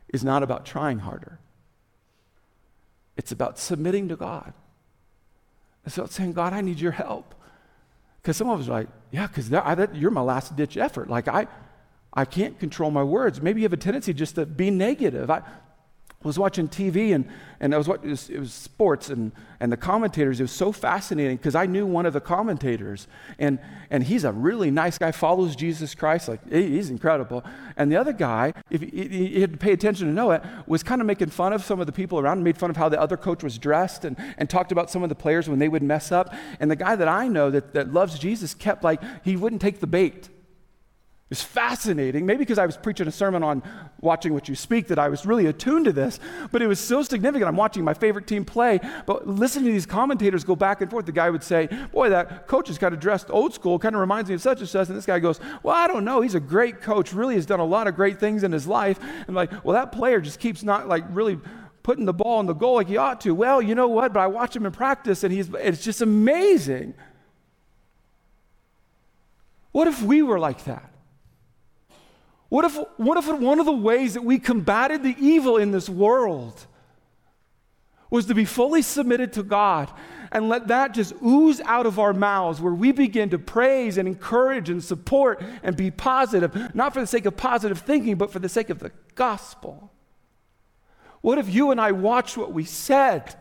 is 0.09 0.23
not 0.23 0.41
about 0.41 0.65
trying 0.65 0.99
harder, 0.99 1.39
it's 3.15 3.31
about 3.31 3.59
submitting 3.59 4.07
to 4.09 4.15
God. 4.15 4.53
It's 5.85 5.99
about 5.99 6.09
saying, 6.09 6.33
God, 6.33 6.53
I 6.53 6.61
need 6.61 6.79
your 6.79 6.93
help. 6.93 7.35
Because 8.19 8.37
some 8.37 8.49
of 8.49 8.59
us 8.59 8.67
are 8.67 8.71
like, 8.71 8.87
yeah, 9.15 9.27
because 9.27 9.49
you're 9.93 10.11
my 10.11 10.19
last 10.19 10.57
ditch 10.57 10.75
effort. 10.75 11.09
Like, 11.09 11.29
I, 11.29 11.47
I 12.13 12.25
can't 12.25 12.59
control 12.59 12.91
my 12.91 13.03
words. 13.03 13.41
Maybe 13.41 13.61
you 13.61 13.65
have 13.65 13.71
a 13.71 13.77
tendency 13.77 14.13
just 14.13 14.35
to 14.35 14.45
be 14.45 14.69
negative. 14.69 15.31
I, 15.31 15.41
was 16.25 16.39
watching 16.39 16.67
TV 16.67 17.13
and, 17.13 17.29
and 17.59 17.73
I 17.73 17.77
was 17.77 17.87
watching, 17.87 18.07
it 18.07 18.11
was, 18.11 18.29
it 18.29 18.39
was 18.39 18.51
sports 18.51 19.09
and, 19.09 19.31
and 19.59 19.71
the 19.71 19.77
commentators. 19.77 20.39
It 20.39 20.43
was 20.43 20.51
so 20.51 20.71
fascinating 20.71 21.37
because 21.37 21.53
I 21.55 21.67
knew 21.67 21.85
one 21.85 22.05
of 22.05 22.13
the 22.13 22.19
commentators 22.19 23.07
and, 23.37 23.59
and 23.91 24.03
he's 24.03 24.23
a 24.23 24.31
really 24.31 24.71
nice 24.71 24.97
guy, 24.97 25.11
follows 25.11 25.55
Jesus 25.55 25.93
Christ. 25.93 26.27
Like, 26.27 26.51
he's 26.51 26.89
incredible. 26.89 27.43
And 27.77 27.91
the 27.91 27.95
other 27.95 28.11
guy, 28.11 28.53
if 28.71 28.81
he 28.81 29.39
had 29.39 29.51
to 29.51 29.57
pay 29.57 29.71
attention 29.71 30.07
to 30.07 30.13
know 30.13 30.31
it, 30.31 30.41
was 30.65 30.81
kind 30.81 30.99
of 30.99 31.07
making 31.07 31.29
fun 31.29 31.53
of 31.53 31.63
some 31.63 31.79
of 31.79 31.85
the 31.85 31.93
people 31.93 32.19
around, 32.19 32.43
made 32.43 32.57
fun 32.57 32.71
of 32.71 32.77
how 32.77 32.89
the 32.89 32.99
other 32.99 33.17
coach 33.17 33.43
was 33.43 33.57
dressed 33.59 34.03
and, 34.03 34.17
and 34.37 34.49
talked 34.49 34.71
about 34.71 34.89
some 34.89 35.03
of 35.03 35.09
the 35.09 35.15
players 35.15 35.47
when 35.47 35.59
they 35.59 35.69
would 35.69 35.83
mess 35.83 36.11
up. 36.11 36.33
And 36.59 36.71
the 36.71 36.75
guy 36.75 36.95
that 36.95 37.07
I 37.07 37.27
know 37.27 37.51
that, 37.51 37.73
that 37.73 37.93
loves 37.93 38.17
Jesus 38.17 38.53
kept 38.53 38.83
like, 38.83 39.01
he 39.23 39.35
wouldn't 39.35 39.61
take 39.61 39.79
the 39.79 39.87
bait. 39.87 40.29
It's 41.31 41.41
fascinating. 41.41 42.27
Maybe 42.27 42.39
because 42.39 42.59
I 42.59 42.67
was 42.67 42.77
preaching 42.77 43.07
a 43.07 43.11
sermon 43.11 43.41
on 43.41 43.63
watching 43.99 44.31
what 44.31 44.47
you 44.47 44.53
speak 44.53 44.89
that 44.89 44.99
I 44.99 45.09
was 45.09 45.25
really 45.25 45.47
attuned 45.47 45.85
to 45.85 45.91
this, 45.91 46.19
but 46.51 46.61
it 46.61 46.67
was 46.67 46.79
so 46.79 47.01
significant. 47.01 47.47
I'm 47.47 47.55
watching 47.55 47.83
my 47.83 47.95
favorite 47.95 48.27
team 48.27 48.45
play, 48.45 48.79
but 49.07 49.27
listening 49.27 49.65
to 49.65 49.71
these 49.71 49.87
commentators 49.87 50.43
go 50.43 50.55
back 50.55 50.81
and 50.81 50.91
forth. 50.91 51.07
The 51.07 51.11
guy 51.11 51.31
would 51.31 51.43
say, 51.43 51.67
Boy, 51.91 52.09
that 52.09 52.45
coach 52.45 52.69
is 52.69 52.77
kind 52.77 52.93
of 52.93 52.99
dressed 52.99 53.31
old 53.31 53.55
school, 53.55 53.79
kind 53.79 53.95
of 53.95 54.01
reminds 54.01 54.29
me 54.29 54.35
of 54.35 54.41
such 54.41 54.59
and 54.59 54.69
such. 54.69 54.87
And 54.89 54.95
this 54.95 55.07
guy 55.07 55.17
goes, 55.17 55.39
Well, 55.63 55.75
I 55.75 55.87
don't 55.87 56.05
know. 56.05 56.21
He's 56.21 56.35
a 56.35 56.39
great 56.39 56.79
coach, 56.81 57.11
really 57.11 57.35
has 57.35 57.47
done 57.47 57.59
a 57.59 57.65
lot 57.65 57.87
of 57.87 57.95
great 57.95 58.19
things 58.19 58.43
in 58.43 58.51
his 58.51 58.67
life. 58.67 58.99
And 59.25 59.35
like, 59.35 59.51
well, 59.65 59.73
that 59.73 59.91
player 59.91 60.21
just 60.21 60.39
keeps 60.39 60.61
not 60.61 60.87
like 60.87 61.05
really 61.09 61.39
putting 61.81 62.05
the 62.05 62.13
ball 62.13 62.39
in 62.39 62.45
the 62.45 62.53
goal 62.53 62.75
like 62.75 62.87
he 62.87 62.97
ought 62.97 63.19
to. 63.21 63.33
Well, 63.33 63.63
you 63.63 63.73
know 63.73 63.87
what? 63.87 64.13
But 64.13 64.19
I 64.19 64.27
watch 64.27 64.55
him 64.55 64.67
in 64.67 64.71
practice 64.71 65.23
and 65.23 65.33
he's 65.33 65.49
it's 65.55 65.83
just 65.83 66.01
amazing. 66.01 66.93
What 69.71 69.87
if 69.87 70.03
we 70.03 70.21
were 70.21 70.37
like 70.37 70.65
that? 70.65 70.91
What 72.55 72.63
if, 72.63 72.77
what 72.95 73.17
if 73.17 73.27
one 73.27 73.59
of 73.59 73.65
the 73.65 73.73
ways 73.73 74.13
that 74.13 74.23
we 74.23 74.39
combated 74.39 75.03
the 75.03 75.13
evil 75.19 75.57
in 75.57 75.71
this 75.71 75.89
world 75.89 76.67
was 78.09 78.27
to 78.27 78.33
be 78.33 78.45
fully 78.45 78.81
submitted 78.81 79.33
to 79.33 79.43
God 79.43 79.91
and 80.31 80.47
let 80.47 80.69
that 80.69 80.93
just 80.93 81.15
ooze 81.21 81.59
out 81.65 81.85
of 81.85 81.99
our 81.99 82.13
mouths 82.13 82.61
where 82.61 82.73
we 82.73 82.93
begin 82.93 83.29
to 83.31 83.37
praise 83.37 83.97
and 83.97 84.07
encourage 84.07 84.69
and 84.69 84.81
support 84.81 85.43
and 85.63 85.75
be 85.75 85.91
positive, 85.91 86.73
not 86.73 86.93
for 86.93 87.01
the 87.01 87.07
sake 87.07 87.25
of 87.25 87.35
positive 87.35 87.79
thinking, 87.79 88.15
but 88.15 88.31
for 88.31 88.39
the 88.39 88.47
sake 88.47 88.69
of 88.69 88.79
the 88.79 88.93
gospel. 89.15 89.91
What 91.19 91.37
if 91.37 91.53
you 91.53 91.71
and 91.71 91.81
I 91.81 91.91
watched 91.91 92.37
what 92.37 92.53
we 92.53 92.63
said? 92.63 93.35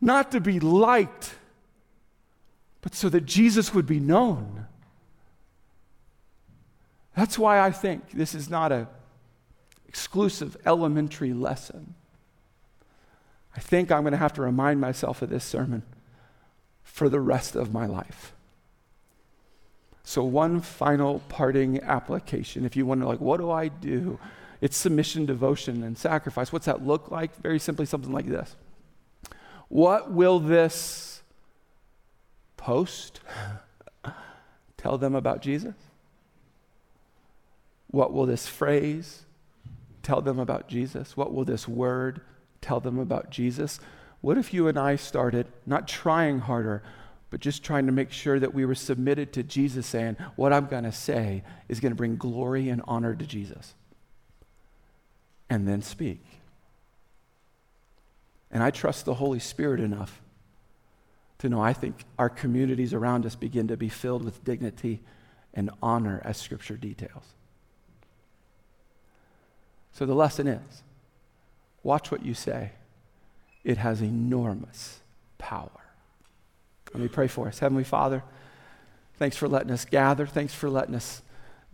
Not 0.00 0.32
to 0.32 0.40
be 0.40 0.58
liked, 0.58 1.36
but 2.80 2.96
so 2.96 3.08
that 3.10 3.26
Jesus 3.26 3.72
would 3.72 3.86
be 3.86 4.00
known. 4.00 4.66
That's 7.16 7.38
why 7.38 7.60
I 7.60 7.70
think 7.70 8.10
this 8.10 8.34
is 8.34 8.50
not 8.50 8.72
an 8.72 8.88
exclusive 9.86 10.56
elementary 10.66 11.32
lesson. 11.32 11.94
I 13.56 13.60
think 13.60 13.92
I'm 13.92 14.02
going 14.02 14.12
to 14.12 14.18
have 14.18 14.32
to 14.34 14.42
remind 14.42 14.80
myself 14.80 15.22
of 15.22 15.30
this 15.30 15.44
sermon 15.44 15.84
for 16.82 17.08
the 17.08 17.20
rest 17.20 17.54
of 17.54 17.72
my 17.72 17.86
life. 17.86 18.32
So, 20.02 20.22
one 20.22 20.60
final 20.60 21.20
parting 21.28 21.80
application. 21.82 22.64
If 22.64 22.76
you 22.76 22.84
wonder, 22.84 23.06
like, 23.06 23.20
what 23.20 23.38
do 23.38 23.50
I 23.50 23.68
do? 23.68 24.18
It's 24.60 24.76
submission, 24.76 25.26
devotion, 25.26 25.82
and 25.82 25.96
sacrifice. 25.96 26.52
What's 26.52 26.66
that 26.66 26.84
look 26.84 27.10
like? 27.10 27.34
Very 27.40 27.58
simply, 27.58 27.86
something 27.86 28.12
like 28.12 28.26
this 28.26 28.54
What 29.68 30.10
will 30.10 30.40
this 30.40 31.22
post 32.56 33.20
tell 34.76 34.98
them 34.98 35.14
about 35.14 35.40
Jesus? 35.40 35.74
What 37.94 38.12
will 38.12 38.26
this 38.26 38.46
phrase 38.46 39.22
tell 40.02 40.20
them 40.20 40.38
about 40.38 40.68
Jesus? 40.68 41.16
What 41.16 41.32
will 41.32 41.44
this 41.44 41.68
word 41.68 42.20
tell 42.64 42.80
them 42.80 42.98
about 42.98 43.30
Jesus. 43.30 43.78
What 44.22 44.38
if 44.38 44.54
you 44.54 44.66
and 44.68 44.78
I 44.78 44.96
started 44.96 45.46
not 45.66 45.86
trying 45.86 46.40
harder, 46.40 46.82
but 47.28 47.40
just 47.40 47.62
trying 47.62 47.84
to 47.86 47.92
make 47.92 48.10
sure 48.10 48.40
that 48.40 48.54
we 48.54 48.64
were 48.64 48.74
submitted 48.74 49.32
to 49.34 49.42
Jesus, 49.42 49.86
saying, 49.86 50.16
What 50.34 50.52
I'm 50.52 50.66
going 50.66 50.84
to 50.84 50.92
say 50.92 51.44
is 51.68 51.78
going 51.78 51.92
to 51.92 51.96
bring 51.96 52.16
glory 52.16 52.70
and 52.70 52.80
honor 52.88 53.14
to 53.14 53.26
Jesus? 53.26 53.74
And 55.50 55.68
then 55.68 55.82
speak. 55.82 56.24
And 58.50 58.62
I 58.62 58.70
trust 58.70 59.04
the 59.04 59.14
Holy 59.14 59.40
Spirit 59.40 59.80
enough 59.80 60.22
to 61.38 61.48
know 61.50 61.60
I 61.60 61.74
think 61.74 62.04
our 62.18 62.30
communities 62.30 62.94
around 62.94 63.26
us 63.26 63.34
begin 63.34 63.68
to 63.68 63.76
be 63.76 63.90
filled 63.90 64.24
with 64.24 64.42
dignity 64.42 65.02
and 65.52 65.70
honor 65.82 66.22
as 66.24 66.38
Scripture 66.38 66.76
details. 66.76 67.34
So 69.94 70.04
the 70.04 70.14
lesson 70.14 70.46
is 70.46 70.82
Watch 71.84 72.10
what 72.10 72.24
you 72.24 72.34
say. 72.34 72.72
It 73.62 73.76
has 73.76 74.00
enormous 74.00 75.00
power. 75.38 75.70
Let 76.92 77.02
me 77.02 77.08
pray 77.08 77.28
for 77.28 77.46
us. 77.46 77.58
Heavenly 77.58 77.84
Father, 77.84 78.24
thanks 79.18 79.36
for 79.36 79.46
letting 79.46 79.70
us 79.70 79.84
gather. 79.84 80.26
Thanks 80.26 80.54
for 80.54 80.70
letting 80.70 80.94
us 80.94 81.22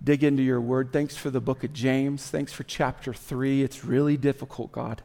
dig 0.02 0.24
into 0.24 0.42
your 0.42 0.60
word. 0.60 0.92
Thanks 0.92 1.16
for 1.16 1.30
the 1.30 1.40
book 1.40 1.62
of 1.62 1.72
James. 1.72 2.26
Thanks 2.26 2.52
for 2.52 2.64
chapter 2.64 3.14
three. 3.14 3.62
It's 3.62 3.84
really 3.84 4.16
difficult, 4.16 4.72
God. 4.72 5.02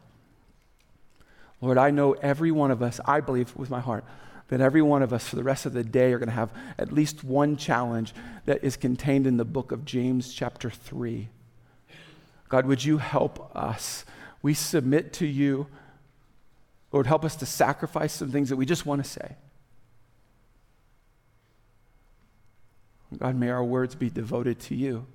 Lord, 1.62 1.78
I 1.78 1.92
know 1.92 2.14
every 2.14 2.52
one 2.52 2.72
of 2.72 2.82
us, 2.82 3.00
I 3.06 3.20
believe 3.20 3.56
with 3.56 3.70
my 3.70 3.80
heart, 3.80 4.06
that 4.48 4.62
every 4.62 4.82
one 4.82 5.04
of 5.04 5.14
us 5.14 5.28
for 5.28 5.36
the 5.36 5.44
rest 5.44 5.66
of 5.66 5.74
the 5.74 5.84
day 5.84 6.14
are 6.14 6.20
going 6.20 6.30
to 6.30 6.36
have 6.36 6.52
at 6.78 6.92
least 6.92 7.24
one 7.24 7.58
challenge 7.58 8.14
that 8.46 8.64
is 8.64 8.76
contained 8.76 9.28
in 9.28 9.38
the 9.38 9.46
book 9.46 9.72
of 9.72 9.86
James, 9.86 10.34
chapter 10.34 10.70
3. 10.70 11.30
God, 12.56 12.68
would 12.68 12.86
you 12.86 13.00
help 13.00 13.54
us 13.54 14.06
we 14.42 14.54
submit 14.54 15.12
to 15.14 15.26
you. 15.26 15.68
Lord, 16.94 17.06
help 17.06 17.26
us 17.26 17.36
to 17.36 17.46
sacrifice 17.46 18.14
some 18.14 18.32
things 18.32 18.48
that 18.48 18.56
we 18.56 18.66
just 18.66 18.86
want 18.86 19.04
to 19.04 19.10
say. 19.10 19.36
God, 23.18 23.36
may 23.36 23.50
our 23.50 23.62
words 23.62 23.94
be 23.94 24.10
devoted 24.10 24.62
to 24.62 24.76
you. 24.76 25.06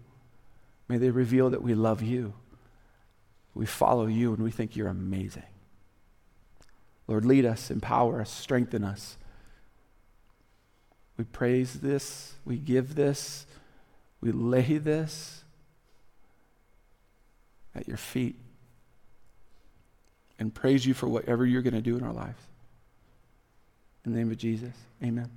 May 0.86 0.98
they 0.98 1.08
reveal 1.08 1.48
that 1.48 1.62
we 1.62 1.74
love 1.74 2.02
you. 2.02 2.34
We 3.54 3.64
follow 3.64 4.04
you 4.04 4.34
and 4.34 4.42
we 4.42 4.50
think 4.50 4.76
you're 4.76 4.88
amazing. 4.88 5.44
Lord, 7.08 7.24
lead 7.24 7.46
us, 7.46 7.70
empower 7.70 8.20
us, 8.20 8.30
strengthen 8.30 8.84
us. 8.84 9.16
We 11.16 11.24
praise 11.24 11.80
this, 11.80 12.34
we 12.44 12.58
give 12.58 12.96
this, 12.96 13.46
we 14.20 14.30
lay 14.30 14.76
this 14.76 15.39
at 17.74 17.88
your 17.88 17.96
feet 17.96 18.36
and 20.38 20.54
praise 20.54 20.86
you 20.86 20.94
for 20.94 21.08
whatever 21.08 21.44
you're 21.44 21.62
going 21.62 21.74
to 21.74 21.80
do 21.80 21.96
in 21.96 22.02
our 22.02 22.12
lives. 22.12 22.40
In 24.04 24.12
the 24.12 24.18
name 24.18 24.30
of 24.30 24.38
Jesus, 24.38 24.72
amen. 25.02 25.30